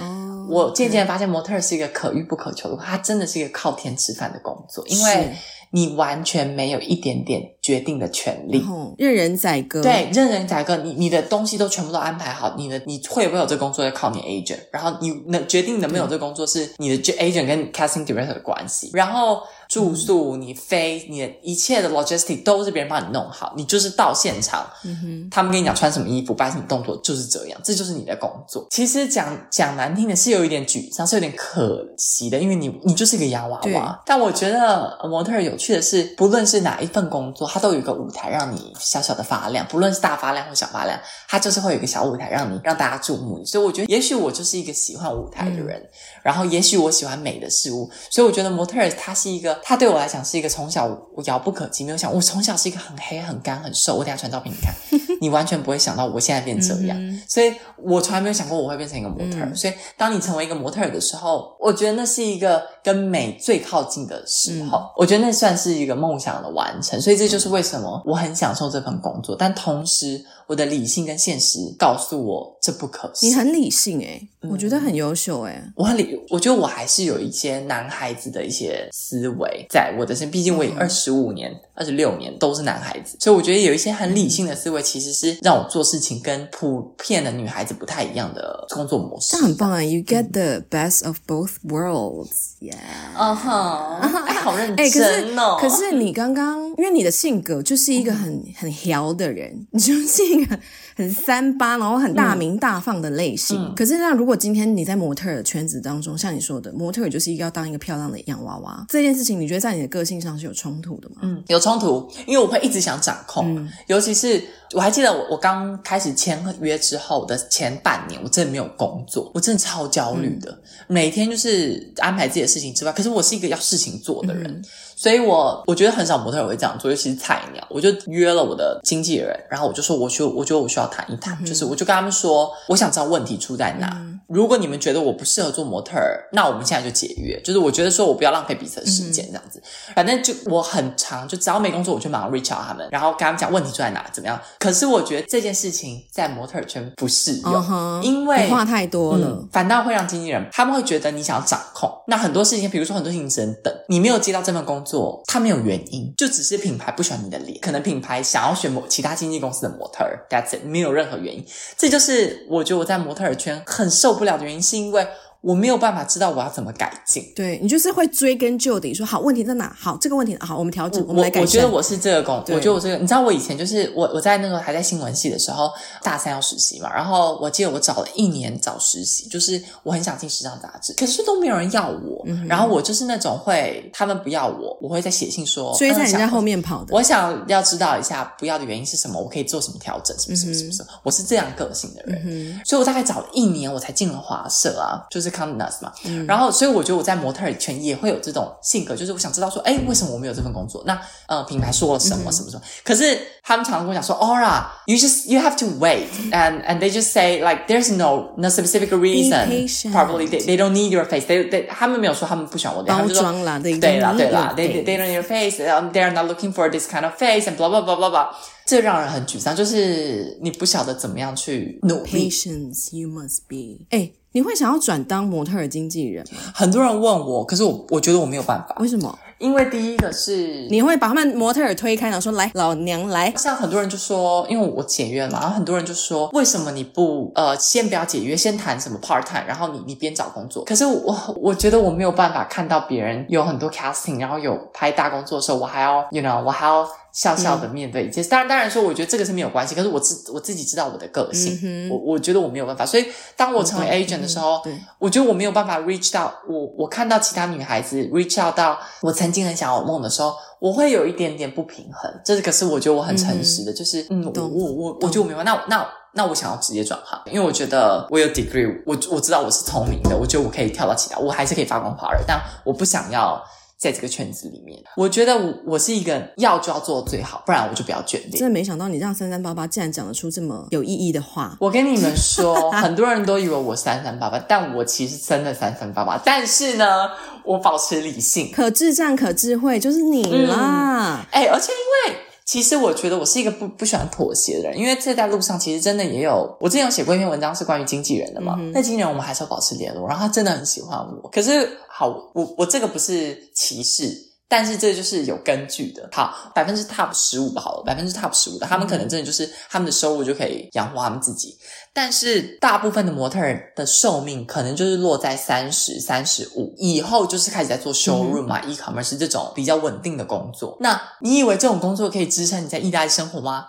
[0.48, 0.75] 我。
[0.76, 5.32] 渐渐发现，模特是一个可遇不可求的，它真的是一个靠天吃饭的工作，因为
[5.70, 8.64] 你完全没有一点点决定的权利，
[8.98, 9.82] 任人宰割。
[9.82, 19.42] 对，任人宰割，你你的东西都全部都安排好，你的你会不会有这工作要靠你 agent，然后你能决定能不能有这工作是你的 agent 跟 casting director 的关系，然后。
[19.68, 28.66] 住宿，你飞，你的一切的 logistic 都是别人帮你弄好，你就是到现场，嗯哼，他们跟你讲穿什么衣服，摆什么动作，就是这样，这就是你的工作。
[28.70, 34.02] 其实讲讲难听的是有一点沮丧，是有点可惜的，因为你你就是一个洋娃娃。
[34.06, 40.96] 但我觉得模特儿有趣的是，不论是哪一份工作，它都有一个舞台让你小小的发亮，不论是大发亮或小发亮，
[41.28, 43.44] 它就是会有一个小舞台让你让大家注目。
[43.44, 45.88] 所以我觉得，也许我就是一个喜欢舞台的人，嗯、
[46.22, 49.55] 然后也许我喜欢美的事物，所以我觉得模特儿它是一个。
[49.62, 53.96] 他对我来讲是一个从小我遥不可及，没有想我从小是一个很黑、很干、很瘦。
[53.96, 54.74] 我等一下传照片你看，
[55.20, 56.96] 你完全不会想到我现在变这样。
[56.98, 57.52] 嗯、所以
[57.82, 64.78] 我从来没有想过我会变成一个模特所以当你成为一个模特儿的时候，我觉得那是一个跟美最靠近的时候。
[64.78, 67.00] 嗯、我觉得那算是一个梦想的完成。
[67.00, 70.24] 所以这就是为什么我很享受这份工作，但同时。
[70.48, 73.30] 我的理性跟现实告诉我这不可行。
[73.30, 89.36] 你很理性诶、欸嗯、我觉得很优秀诶、欸、我很理，我觉得我还是有一些男孩子的一些思维在我的身，毕竟我也二十五年、二十六年都是男孩子，所以我觉得有一些很理性的思维，其实是让我做事情跟普遍的女孩子不太一样的工作模式。
[89.36, 92.74] 那很棒啊！You get the best of both worlds，yeah。
[93.16, 95.56] 嗯哼，哎，好认真 哦。
[95.60, 100.58] 可是，可是你刚刚，因为你的性格就是一个很很调的人，你就是一个。
[100.98, 103.72] 很三八，然后很大鸣大方的类型。
[103.74, 111.16] 可是，那如果今天你在模特儿圈子当中，像你说的，模特儿就是一个要当一个漂亮的洋娃娃，这件事情，你觉得在你的个性上是有冲突的吗？
[111.22, 114.42] 嗯，有冲突，因为我会一直想掌控，嗯、尤其是
[114.74, 120.58] 我还记得我我刚开始签约之后的前半年，我真的没有工作，我真的超焦虑的，嗯、
[120.88, 124.44] 每天就是安排自己的事情之外，可是我是一个要事情做的人。
[124.50, 124.62] 嗯
[124.98, 127.62] 所以我我觉得很少模特儿会这样做，尤其是菜鸟。
[127.68, 133.92] 我就约了我的经纪人，然后我就说，我需我觉得我需要谈一谈，嗯、就是我就跟他们说，我想知道问题出在哪。
[133.94, 137.38] 嗯、如果你们觉得我不适合做模特儿，那我们现在就解约。
[137.42, 139.60] 就是我觉得说我不要浪费彼此的时间，这样子。
[139.88, 144.40] 嗯、反正就我很长，就只要没工作，我就马上 reach out 他们，然后跟他们讲问题出在哪，怎么样。
[144.66, 151.90] 可是我觉得这件事情在模特圈不适用，因为话太多了、嗯，反倒会让经纪人他们会觉得你想要掌控。
[152.06, 155.56] 那很多事情，比如说很多事情只能等，你没有接到这份工作，他没有。
[155.66, 161.44] 原因就只是品牌不喜欢你的脸，可能品牌想要选某其他经纪公司的模特儿，That's it，没有任何原因。
[161.76, 165.04] 这就是我觉得我在模特儿圈很受不了的原因，是因为
[165.46, 167.32] 我没有办法知道我要怎么改进。
[167.36, 169.72] 对，你就是会追根究底，说好问题在哪？
[169.78, 171.42] 好，这个问题好，我们调整，我，我们来改善。
[171.42, 175.70] 我觉得我是这个工，我觉得我这个，你知道我以前就是我我在那个还在新闻系的时候，
[176.02, 182.24] 大三要实习嘛，然后我记得我找了一年找实习，就是我很想进时尚杂志，可是都没有人要我。
[182.26, 186.92] 嗯、然后我就是那种会他们不要我，我会在写信说追在人家后面跑的。
[186.92, 190.88] 我想要知道一下不要的原因是什么，我可以做什么调整，什么什么什么什么。
[191.04, 195.92] 我是这样个性的人，嗯、所以我大概找了一年，我才进了华社啊，就是 Nast 嘛。
[196.04, 200.82] 嗯、然后，所以我觉得我在模特儿圈也会有这种性格，就是我想知道说，哎，为什么我没有这份工作？
[200.86, 202.62] 那呃，品牌说了什么什么什么？
[202.84, 208.90] 可是他们常常跟我讲说，Aura，you just you have to wait and and they just say like there's no no specific
[208.90, 216.12] reason，probably they they don't need your face，they they 他们没有说他们不喜欢我，包装啦，对啦对啦，they they don't need your face，they are
[216.12, 218.28] not looking for this kind of face and blah blah blah blah blah。
[218.66, 222.28] 这让人很沮丧，就是你不晓得怎么样去努力。
[222.28, 223.86] Patience you must be。
[223.90, 226.40] 哎，你会想要转当模特儿经纪人吗？
[226.52, 228.74] 很多人问我，可是我我觉得我没有办法。
[228.80, 229.16] 为什么？
[229.38, 246.84] 因为第一个是你会把他们模特儿推开，然后说：“来，老娘来。”像很多人就说，因为我解约嘛，然后很多人就说：“为什么你不呃先不要解约，先谈什么 part time，然后你你边找工作？”可是我我觉得我没有办法看到别人有很多 casting，然后有拍大工作的时候，我还要 you know 我还要。
[247.16, 249.74] 笑笑的面对一切，当然当然说，我觉得这个是没有关系。
[249.74, 252.84] 可是我自我自己知道我的个性，嗯、我我觉得我没有办法。
[252.84, 256.66] 所以当我成为 agent 的时候，嗯、我觉得我没有办法 reach 到我。
[256.76, 262.12] 我看到其他女孩子 reach out 到我曾经很想要梦的时候，我会有一点点不平衡。
[262.22, 265.42] 这个是我觉得我很诚实的，嗯、就是嗯，我我我我觉得我没有。
[265.42, 273.42] 那那那我想要直接转行，因为我觉得我有 degree，我我知道我是聪明的，我觉得我可以跳到其他，我还是可以发光发热，但我不想要。
[273.78, 278.32] 在这个圈子里面，我觉得我我是一个要就要做的最好，不然我就不要卷定。
[278.32, 281.56] 真的没想到你这样三三八八，竟然讲得出这么有意义的话。
[281.60, 286.20] 我跟你们说，很多人都以为我三三八八，但我其实真的三三八八。
[286.24, 287.10] 但是呢，
[287.44, 291.26] 我保持理性，可智障可智慧，就是你啦。
[291.30, 292.25] 哎、嗯欸，而且因为。
[292.46, 304.25] 其实我觉得我是一个不不喜欢妥协的人，因为这在路上其实真的也有，我之前有写过一篇文章是关于经纪人的嘛，那、嗯、哼经纪人我们还是要保持联络，然后他真的很喜欢我，可是好，我我这个不是歧视。
[304.48, 306.08] 但是这就是有根据的。
[306.12, 311.56] 好，百分之 top 十五吧，好了，百分之 top 十五的，他们可能真的就是他们的收入就可以养活他们自己。
[311.92, 320.76] 但是大部分的模特儿的寿命可能就是落在三十、三十五以后，就是开始在做 showroom 啊、嗯、e-commerce 这种比较稳定的工作。
[320.80, 323.66] 那你以为这种工作可以支撑你在意大利生活吗？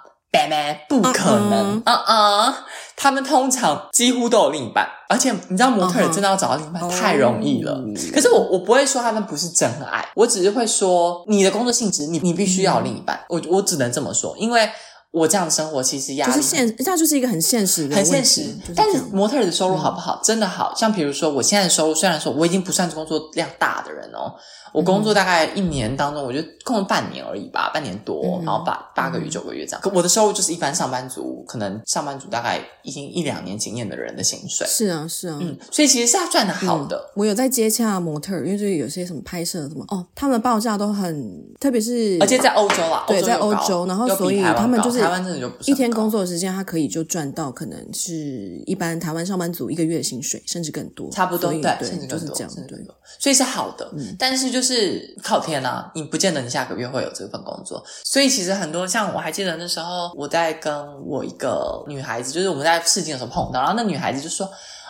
[0.88, 2.54] 不可能，嗯嗯，
[2.96, 7.82] 他们通常几乎都有另一半，而且你知道模特儿真的要找到另一半太容易了。
[8.14, 13.20] 可是我我不会说他们不是真爱，我只是会说你的工作性质，你你必须要有另一半。
[13.30, 14.70] 我我只能这么说，因为
[15.12, 18.56] 我这样的生活其实压力就是现，这样就是一个很现实的，很现实。
[18.76, 20.22] 但是模特儿的收入好不好？
[20.24, 24.36] 真的好，像比如说我现在的收入，虽然说我已经不算工作量大的人哦。
[24.74, 29.82] 我工作大概一年当中，我觉得工作半年而已吧，半年多，然后八八个月、九个月这样。
[29.82, 34.68] 可我的收入就是一般上班族，可能上班族大概已经一两年经验的人的薪水。
[34.68, 37.12] 是啊，是啊，嗯，所以其实是要赚的好的。
[37.16, 52.36] 我有在接洽模特，因为就是有些什么拍摄什么哦，他们的报价都很，特别是而且在欧洲啊，对，在欧洲，然后所以他们就是台湾真的就一天工作的时间，他可以就赚到可能是一般台湾上班族一个月的薪水，甚至更多，差不多对，甚至更多，
[52.68, 52.78] 对，
[53.20, 55.38] 所以是好的，但是就就是靠。
[55.48, 60.74] 天呐，你不见得你下个月会有这份工作，所以其实很多像我还记得那时候我在跟
[61.06, 64.50] 我一个女孩子，就是我们在试镜的时候碰到，然后那女孩子就说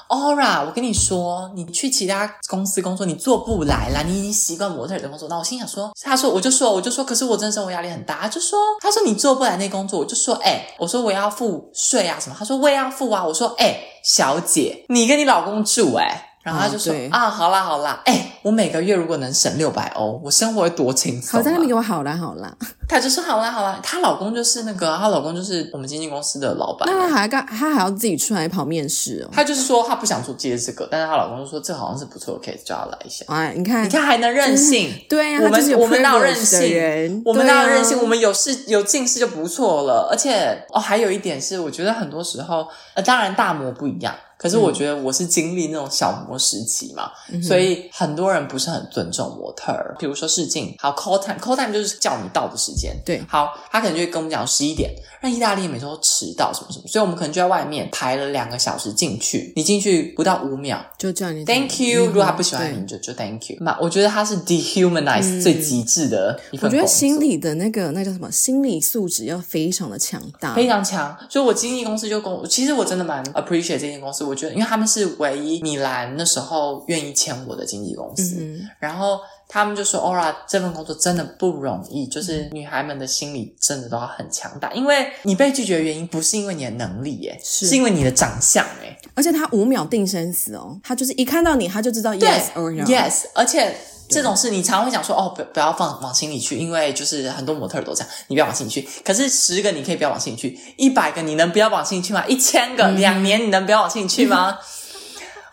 [0.09, 21.33] ：“Aura，我跟你说，你去其他公司工作你做不来啦，你已经习惯模特的工作。”那我心想说：“她说我就说我就说，可是我真的生活压力很大。”就说：“她说你做不来那工作。”我就说：“哎、我说我要付税啊什么？”她说：“我也要付啊。”我说：“哎、小姐，你跟你老公住哎、”然后他就说啊，啊，好啦好啦，哎，我每个月如果能省六百欧，我生活会多轻松啊。
[21.33, 22.55] 好在那边给我好啦好啦。
[22.87, 26.87] 她就说好啦好啦，她老公就是那个，她老公就是我们经纪公司的老板。
[26.89, 29.29] 那她还干，她还要自己出来跑面试哦。
[29.33, 33.25] 她就是说她不想做接这个，但是她老公就说这好像是不错的 case，叫她来一下。
[33.27, 34.89] 哎，你看，你看还能任性？
[35.09, 37.21] 对呀，我们我们哪有任性？
[37.25, 38.01] 我们哪有任性？
[38.01, 40.07] 我们有事有近视就不错了。
[40.09, 44.15] 而且哦，还有一点是，我觉得很多时候，呃，当然大模不一样。
[44.37, 49.95] 可是我觉得我是经历那种小模时期嘛，嗯、所以很多人不是很尊重模特儿。
[49.97, 52.95] 比如说试镜，好 call time，call time 就是叫你到的时间。
[53.03, 54.91] 对，好，他可能就会跟我们讲十一点。
[55.19, 59.51] 那意大利每周都迟到什么什么，所以我们可能就在外面排了两个小时进去。
[59.55, 63.57] 你进去不到五秒就叫你 Thank you，如果他不喜欢你就就 Thank you。
[63.61, 66.39] 那我觉得他是 dehumanize 最极致的。
[66.61, 71.17] 我觉得心理的那个那叫什么心理素质要非常的强大，非常强。
[71.27, 74.26] 所以我经纪公司就跟我，其实我真的蛮 appreciate 这间公司。
[74.27, 92.83] 我觉得，因为他们是唯一米兰那时候愿意签我的经纪公司，嗯、然后他们就说：“Aura 这份工作真的不容易，就是女孩们的心理真的都要很强大，因为你被拒绝的原因不是因为你的能力，耶，是，是因为你的长相，哎，而且他五秒定生死哦，他就是一看到你，他就知道 yes or no。
[92.85, 93.75] yes，而且。”
[94.09, 98.87] 这种事你常会讲说哦，不不要放往心里去，因为就是很多模特都这样，你不要往心里去。
[99.03, 102.23] 可是十个你可以不要往心里去，一百个你能不要往心里去吗？
[102.27, 104.57] 一千个、嗯、两年你能不要往心里去吗？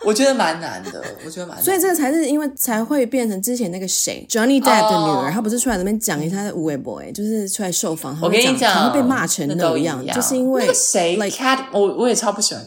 [0.07, 1.63] 我觉得蛮难的，我觉得蛮难的。
[1.65, 12.63] 所以这个才是因为才会变成之前那个谁，Johnny Depp 的女儿，她、oh, 不是出来那边讲一下他的无尾 boy，就是出来受访，我跟你讲，她会被骂成那样，样，就是因为那个谁，Cat，我我也超不喜欢。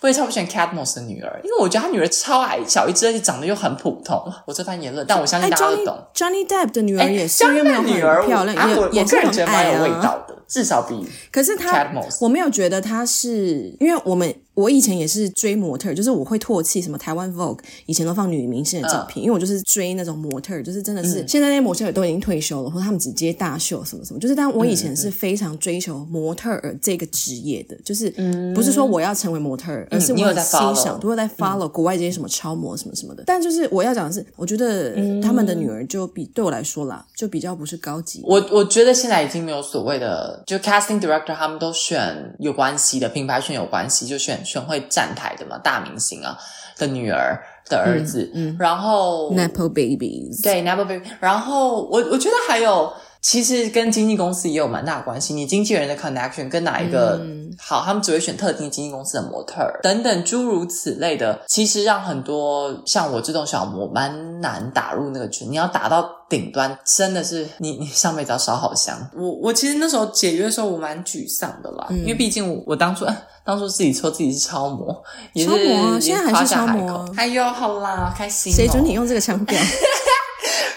[0.00, 4.20] 我也超不喜欢 Kate Moss 的女儿，因为我觉得她女儿超矮小一只，而且长得又很普通。
[4.46, 5.94] 我这番言论，但我相信大家都懂。
[5.94, 9.82] 欸、Johnny, Johnny Depp 的女儿也是，因为女儿漂亮，也、啊、也是很矮啊。
[9.82, 14.34] 味道的，至少比可是她，我没有觉得她是，因为我们。
[14.60, 28.10] 我以前也是追模特，就是我会唾弃什么台湾 Vogue，以前都放女明星的照片，uh, 因为我就是追那种模特，就是真的是、嗯、现在那些模特也都已经退休了，或者他们只接大秀什么什么，就是但我以前是非常追求模特儿这个职业的，就是
[28.54, 33.24] 不是说我要成为模特儿，而是我有在欣赏，都会在 follow 国外这些什么超模什么什么的。
[33.26, 38.22] 但就是我要讲的是，我觉得他们的女儿就比对我来说啦，就比较不是高级。
[38.24, 45.36] 我我觉得现在已经没有所谓的，就 casting director 他们都选有关系的品牌选有关系，就选选会站台。
[45.36, 46.36] 的嘛，大明星啊
[46.76, 48.56] 的女儿的儿子，嗯，嗯。
[48.58, 49.30] 然后
[49.70, 52.92] babies，对 baby，然后我我觉得还有，
[53.22, 55.34] 其实跟经纪公司也有蛮大的关系。
[55.34, 65.50] 你经纪人的 connection 跟哪一个、嗯、好，他们只会选特定经纪公司的模特儿等等诸如此类的，其实让很多像我这种小模蛮难打入那个群。
[65.50, 69.10] 你要打到顶端，真的是你你上辈子要烧好香。
[69.14, 73.04] 我我其实那时候解约的时候，我蛮沮丧的啦，嗯、因为毕竟我我当初。
[73.42, 75.02] 当初自己说自己是超模，
[75.32, 77.06] 也是超模啊，现在还是超模啊。
[77.16, 78.54] 哎呦，好啦，开心哦。
[78.54, 79.58] 谁准你用这个腔调？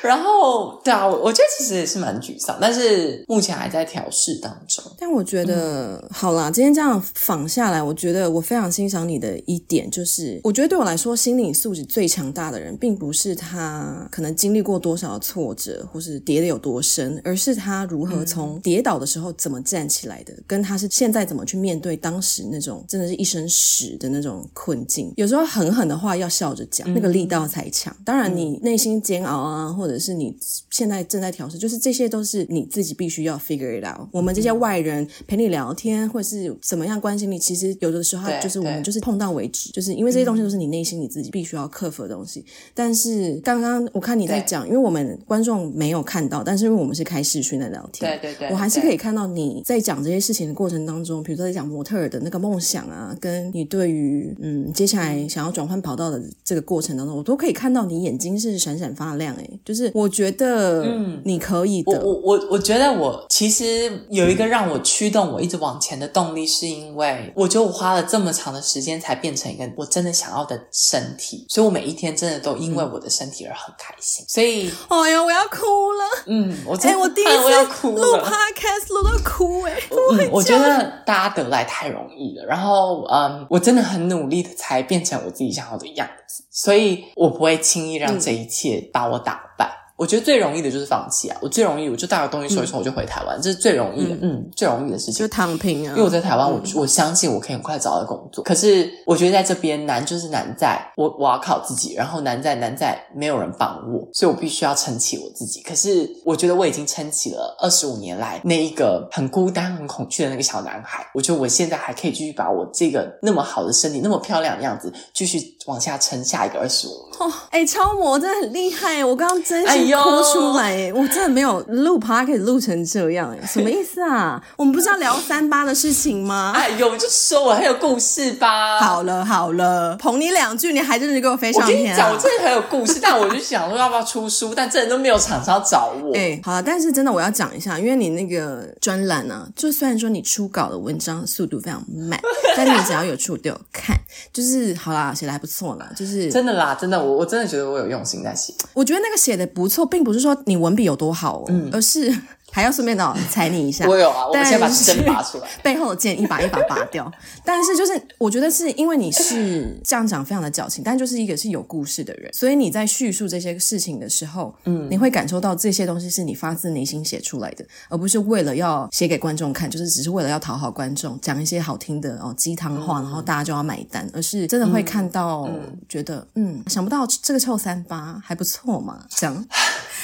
[0.08, 4.84] 然后，对啊，我我觉得其实也是蛮沮丧，但是目前还在调试当中。
[5.00, 25.14] 但我觉得，嗯、好啦，今天这样访下来，我觉得我非常欣赏你的一点，就是我觉得对我来说，心理素质最强大的人，并不是他可能经历过多少挫折，或是跌得有多深，而是他如何从跌倒的时候怎么站起来的，跟他是现在怎么去面对当时那种真的是一身屎的那种困境。
[25.16, 27.96] 有时候狠狠的话要笑着讲，那个力道才强。
[28.04, 30.36] 当然，你内心煎熬啊，或者可是你
[30.72, 34.08] 现在正在调试，就是这些都是你自己必须要 figure it out。
[34.12, 42.44] 我们这些外人陪你聊天，或者是怎么样关心你，其实有的时候就是我们就是碰到为止，就是因为这些东西都是你内心你自己必须要克服的东西。
[42.74, 59.83] 但是刚刚我看你在讲，因为我们观众没有看到，但是因为我们是开视讯在聊天，对对对，我还是可以看到你在讲这些事情的过程当中，比如说在讲模特儿的那个梦想啊，跟你对于嗯接下来想要转换跑道的这个过程当中，我都可以看到你眼睛是闪闪发亮，诶，就是。
[59.94, 62.00] 我觉得，嗯，你可以的。
[62.00, 74.26] 我我我我觉得我其实有一个让我驱动我一直往前的动力，是因为我觉得我花了这么长的时间才变成一个我真的想要的身体，所以我每一天真的都因为我的身体而很开心。
[74.28, 76.04] 所以，哎呀，我要哭了。
[76.28, 79.74] 嗯，我哎，我第一次 录 podcast 录到哭哎。
[79.90, 82.46] 嗯，我觉得大家得来太容易了。
[82.46, 89.83] 然后，嗯，我真的很努力的才变成我自己想要的样子，所以我不会轻易让这一切把我打败。
[89.96, 91.38] 我觉得最容易的就是放弃啊！
[91.42, 95.92] 我最容易，我就带个东西收一收，我就回台湾，嗯、这是最容易的，嗯，嗯，最容易的事情，就躺平啊！
[95.92, 98.44] 因为我在台湾，我、嗯、我相信我可以很快找到工作。
[98.44, 105.62] 可是我觉得在这边难，就是难在我我要靠自己，然后难在难在没有人帮我，所以我必须要撑起我自己。
[105.62, 111.06] 可是我觉得我已经撑起了二十五年来那一个很孤单、很恐惧的那个小男孩。
[111.14, 117.04] 我觉得我现在还可以继续把我这个那么好的身体、那么漂亮的样子继续往下撑下一个二十五年。
[117.20, 119.06] 哦，哎，超模真的很厉害！
[119.06, 120.64] 我刚刚真是哭出来。
[120.64, 124.42] 哎，我真的没有录 podcast 录成这样哎，什么意思啊？
[124.58, 126.54] 我们不是要聊三八的事情吗？
[126.56, 128.80] 哎呦，就说我很有故事吧。
[128.80, 131.80] 好了好了，捧你两句，你还真的给我飞上天啊！
[131.80, 136.16] 我跟你讲，我真的很有故事，但我就想说要不要出书，但真的都没有厂商找我。
[136.16, 142.20] 哎，好了，但是真的我要讲一下，因为你那个专栏呢，就虽然说你出稿的文章速度非常慢，
[142.56, 143.96] 但你只要有出都有看，
[144.32, 148.54] 就是好啦，写的还不错啦，就是真的啦，真的，我我真的觉得我有用心在写。
[148.74, 150.56] 我觉得那个写的不错，并不是说你。
[150.64, 152.10] 文笔有多好哦，嗯，而是
[152.54, 153.88] 还要顺便呢踩你一下。
[153.88, 157.12] 我有啊，我们先把针拔出来， 背后的剑一把一把拔掉。
[157.44, 175.50] 但是就是我觉得是因为你是这样讲非常的矫情，但就是一个是有故事的人，所以你在叙述这些事情的时候，嗯，你会感受到这些东西是你发自内心写出来的，而不是为了要写给观众看，就是只是为了要讨好观众，讲一些好听的哦鸡汤话，然后大家就要买单，而是真的会看到，
[175.90, 179.46] 觉得嗯，嗯，想不到这个臭三八还不错嘛，这样。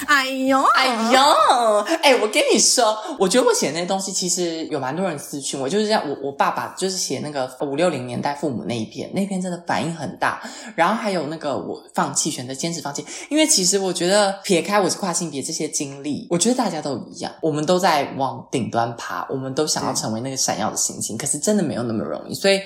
[0.06, 1.20] 哎呦，哎呦，
[2.02, 6.02] 哎，我跟你说，我觉得我写那些东西，其实有蛮多人私讯我，就是这样。
[6.08, 10.40] 我我爸爸就是写那个五六零年代父母那一篇，那篇真的反应很大。
[10.76, 22.60] 然后还有那个我放弃，选择坚持放弃，因为其实我觉得撇开我是跨性别这些经历，我觉得大家都一样，我们都在往顶端爬，我们都想要成为那个闪耀的星星，可是真的没有那么容易，所以。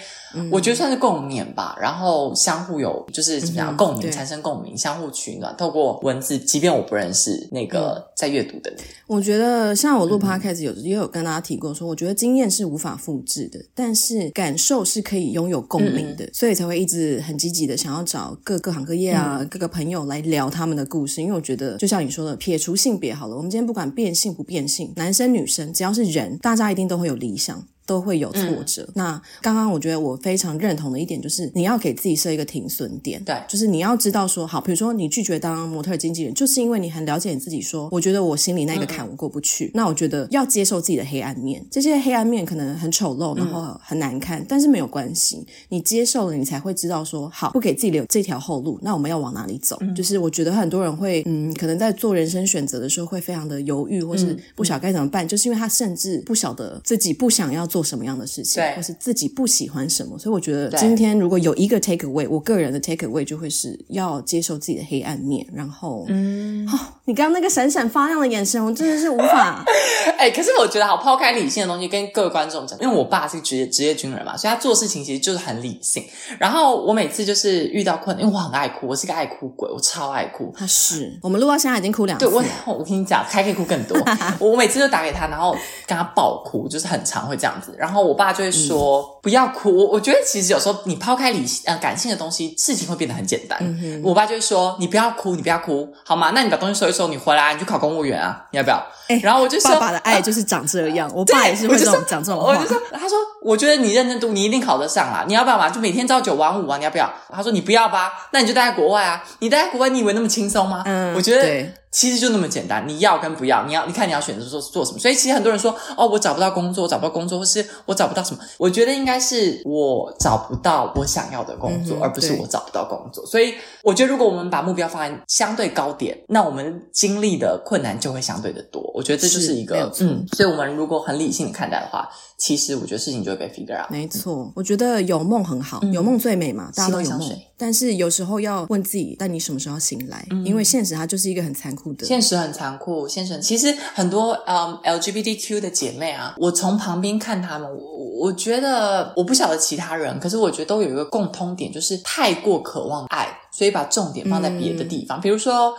[0.50, 5.56] 我觉得算是共勉吧，然后相互有就是怎么样共鸣，产生共鸣，相互取暖。
[5.56, 27.64] 透过文字，即便我不认识那个在阅读的人，我觉得像我录 podcast 有也有跟大家提过说，我觉得经验是无法复制的，但是感受是可以拥有共鸣的，所以才会一直很积极的想要找各各行各业啊，各个朋友来聊他们的故事，因为我觉得就像你说的，撇除性别好了，我们今天不管变性不变性，男生女生只要是人，大家一定都会有理想。
[27.86, 28.82] 都会有挫折。
[28.88, 33.22] 嗯、那刚刚我觉得我非常认同的一点就是，你要给自己设一个停损点。
[33.24, 39.66] 对，就是你要知道说，好，比如说你拒绝当模特经纪人，就是因为你很了解你自己说，说我觉得我心里那个坎我过不去。
[39.66, 49.76] 嗯、那我觉得要接受自己的黑暗面，这些黑暗面可能很丑陋，然后很难看，嗯、但是没有关系，你接受了，你才会知道说，好，不给自己留这条后路，那我们要往哪里走？
[49.80, 58.62] 嗯、就是我觉得很多人会，嗯，可能在做人生选择的时候会非常的犹豫，或是不晓得该怎么办，嗯、就是因为他甚至不晓得自己不想要做什么样的事情。
[58.76, 69.64] 或是自己不喜欢什么，所以我觉得今天如果有一个 take away，我个人的 take away 就会是要接受自己的黑暗面，然后，嗯，哦，你刚刚那个闪闪发亮的眼神，我真的是无法，
[70.16, 76.04] 哎、欸，可是我觉得好抛开理性的东西跟各位观众讲，因为我爸是职业职业军人嘛，所以他做事情其实就是很理性。
[76.38, 80.52] 然后我每次就是遇到困难，因为我很爱哭，我是个爱哭鬼，我超爱哭。
[80.56, 82.26] 他是，我们录到现在已经哭两次。
[82.26, 83.98] 对，我我跟你讲，还可以哭更多。
[84.40, 85.56] 我每次就打给他，然后
[85.86, 87.74] 跟他爆哭，就是很常会这样子。
[87.76, 88.44] 然后我爸就。
[88.44, 93.58] 会说、嗯、不要哭，我我觉得其实有时候你抛开理性呃感性的东西，事情会变得很简单。
[93.62, 96.32] 嗯、我爸就会说你不要哭，你不要哭，好吗？
[96.34, 98.86] 那你把东西收一收，你回来你去考公务员啊，你要不要？
[99.08, 102.48] 欸、然后我就说，爸爸的爱就是长这样，啊、我爸也是会这种讲这种话。
[102.50, 105.70] 我就说，他说，我觉得你认真读，你一定考得上啊，你要不要嘛？
[105.70, 107.10] 就每天朝九晚五啊，你要不要？
[107.32, 110.82] 他说你不要吧，那你就待在国外啊，你待在国外，你以为那么轻松吗？
[110.84, 111.66] 嗯，我觉得。
[111.94, 114.98] 其实就那么简单，你要跟不要，你要你看你要选择做做什么。
[114.98, 118.40] 所以其实很多人说，哦，我找不到工作，我找不到工作，或是我找不到什么。
[118.58, 123.24] 我觉得应该是我找不到我想要的工作，嗯、而不是我找不到工作。
[123.24, 128.82] 所以我觉得，如果我们把目标放在相对高点，那我们经历的困难就会相对的多。
[128.92, 133.88] 我觉得这就是一个嗯，所以我们如果很理性的看待的话，其实我觉得事情就会被 figure out。
[133.88, 137.30] 没错，我觉得有梦很好，有梦最美嘛，大家都有梦。
[137.64, 140.22] 但是有时候要问自己，但你什么时候要醒来？
[140.44, 142.04] 因为现实它就是一个很残酷的。
[142.04, 155.74] 现实很残酷，现实其实很多嗯 LGBTQ 的姐妹啊，我从旁边看她们，我我觉得我不晓得其他人，可是我觉得都有一个共通点，就是太过渴望爱，所以把重点放在别的地方，比如说。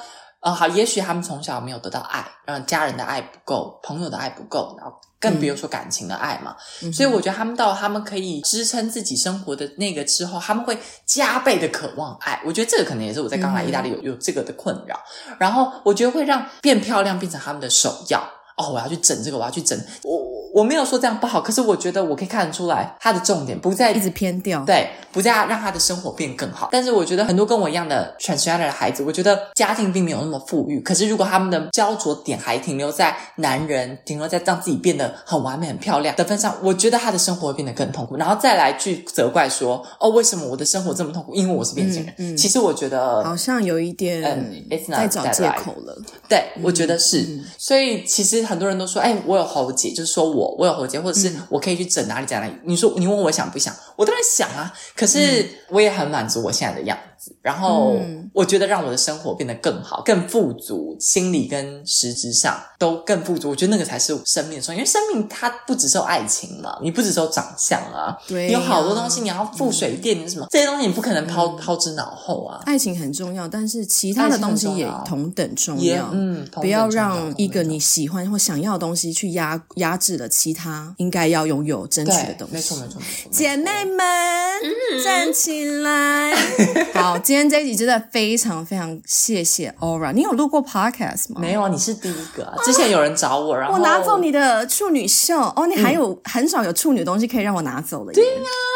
[0.45, 6.55] 呃，好，也许他们从小没有得到爱，让，家人的爱不够，朋友的爱不够，然后更比如说感情的爱嘛。
[6.83, 12.39] 嗯、所以我觉得他们到他们可以支撑自己生活的那个之后，他们会加倍的渴望爱。
[12.45, 14.99] 我觉得这个可能也是我在刚来意大利有有这个的困扰。
[15.39, 18.23] 然后我觉得会让变漂亮变成他们的首要。
[18.57, 20.35] 哦，我要去整这个，我要去整我。
[20.55, 26.69] 我没有说这样不好，可是我觉得我可以看得出来，他的重点不在一直偏掉，对，不在让他的生活变更好。
[26.71, 30.79] 但是我觉得很多跟我一样的 transgender 的孩子，我觉得家庭并没有那么富裕。
[30.79, 38.15] 可是如果他们的焦灼点还停留在男人，停留在让自己变得很完美、很漂亮的份上，我觉得他的生活会变得更痛苦。
[38.15, 41.35] 然后再来去责怪说，哦，为什么我的生活这么痛苦？
[41.35, 42.13] 因为我是变性人。
[42.17, 45.93] 嗯嗯、其实我觉得好像有一点嗯在找借口了。
[46.29, 47.19] 对，我觉得是。
[47.23, 51.33] 嗯、所以其实很多人都说，哎，我有喉结，就是说我我有喉结，或者是。
[51.49, 52.53] 我可以去整哪里整哪里？
[52.63, 53.73] 你说你问我想不想？
[53.95, 54.73] 我当然想啊。
[54.95, 57.35] 可是我也很满足我现在的样子。
[57.41, 57.99] 然后
[58.33, 63.49] 我觉得让我的生活变得更好、更富足，心理跟实质上都更富足。
[63.49, 64.79] 我觉得那个才是生命的重要。
[64.79, 72.61] 因为生命它不只是有爱情嘛，你不只是有长相啊，对啊，你有好多东西，你要付水电，你什么这些东西你不可能抛抛之脑后啊。
[72.65, 76.09] 爱情很重要，但是其他的东西也同等重要。
[76.13, 82.53] 嗯，不要让一个你喜欢或想要的东西去压压制了其他应该要拥有、争取的东西。
[82.53, 83.29] 没错，没错，没错。
[83.31, 86.35] 姐妹们，站起来！
[86.93, 87.14] 好。
[87.15, 90.11] 好，今天这一集真的非常非常谢谢 Aura。
[90.11, 91.39] 你有录过 Podcast 吗？
[91.39, 92.53] 没有，你是第一个。
[92.65, 98.11] 之前有人找我，然后我拿走你的处女秀哦，你还有、嗯、很少有处女的东西可以让我拿走了。
[98.11, 98.74] 对呀、啊。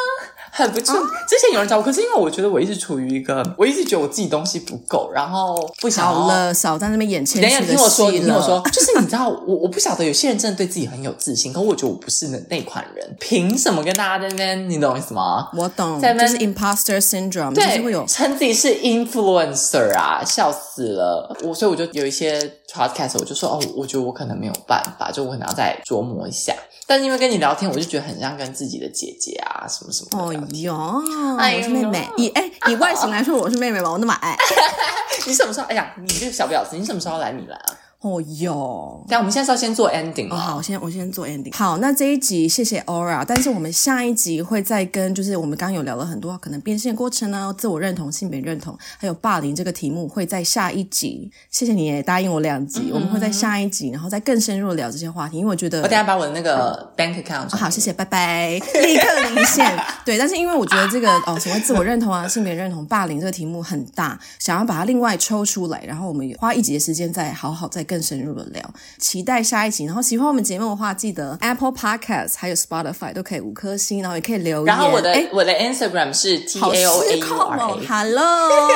[0.64, 0.96] 很不错。
[1.28, 7.42] 之前有人找我，可是因为我觉得我一直处于一个，我一直觉得我自己东西不够，然后不想好了，少在那边演谦虚。
[7.42, 14.70] 等一下，听我说，你听我说， 就是你知道，我我不晓得有些人真的对自己很有自信，可我觉得我不是那那款人，凭什么跟大家在那边？
[14.70, 15.50] 你懂我意思吗？
[15.54, 21.36] 我懂，在那边就是 imposter syndrome，对，就是会有称自己是 influencer 啊，笑死了。
[21.44, 22.40] 我所以我就有一些
[22.74, 26.54] podcast，我就说哦，我觉得我可能没有办法，就我可能要再琢磨一下。
[26.88, 30.40] 但是因为跟你聊天，我就觉得很像跟自己的姐姐啊，什么什么的。
[30.40, 31.04] 哦哟，
[31.38, 32.10] 哎，我是妹妹。
[32.18, 33.92] 以哎，以外形来说，我是妹妹吧？
[33.92, 34.36] 我那么矮。
[35.28, 35.68] 你什么时候？
[35.68, 37.78] 哎呀，你这个小婊子，你什么时候来米兰啊？
[38.02, 40.36] 哦哟，但我们现在是要先做 ending 哦。
[40.38, 41.54] 好，我先我先做 ending。
[41.54, 51.30] 好，那这一集谢谢 Aura，但是我们下一集会再跟，就是我们刚刚有聊了很多可能变现过程啊，自我认同、性别认同，还有霸凌这个题目，会在下一集。
[51.52, 57.58] 谢谢你也答应我两集，嗯、我们会在下一集，然后再更深入的聊这些话题，因为我觉得我等下把我的那个 bank account、哦。
[57.58, 59.78] 好，谢谢，拜拜，立刻离线。
[60.06, 68.64] 对， 但是因为我觉得这个哦，所谓自我认同啊、性别认同、霸凌这个题目很大，想要把它另外抽出来，然后我们花一集的时间再好好再更深入的聊。
[69.00, 74.66] 期待下一集，然后喜欢我们节目的话，记得 Apple Podcast 还有 Spotify 都可以五颗星，然后也可以留言。
[74.66, 77.88] 然后我的我的 Instagram 是 T A O A U R A。
[77.88, 78.68] Hello，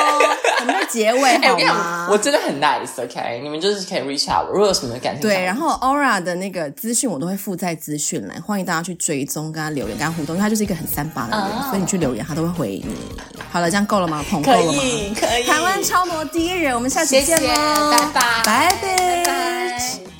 [0.60, 2.08] 我们的结尾好吗？
[2.10, 5.22] 我真的很 nice，OK，你们就是可以 reach out，如果有什么感情。
[5.22, 11.66] 对，然后 Aura 的那个资讯我都会附在资讯栏，欢迎大家去追踪，跟他留言，跟他互动，因为他就是一个很三八的人，oh.
[11.70, 12.96] 所以你去留言他都会回你。
[13.50, 14.24] 好了，这样够了吗？
[14.28, 14.72] 捧够了吗？
[14.72, 15.44] 可以，可以。
[15.44, 20.13] 台湾超模第一人，我们下期见喽，拜拜，拜拜。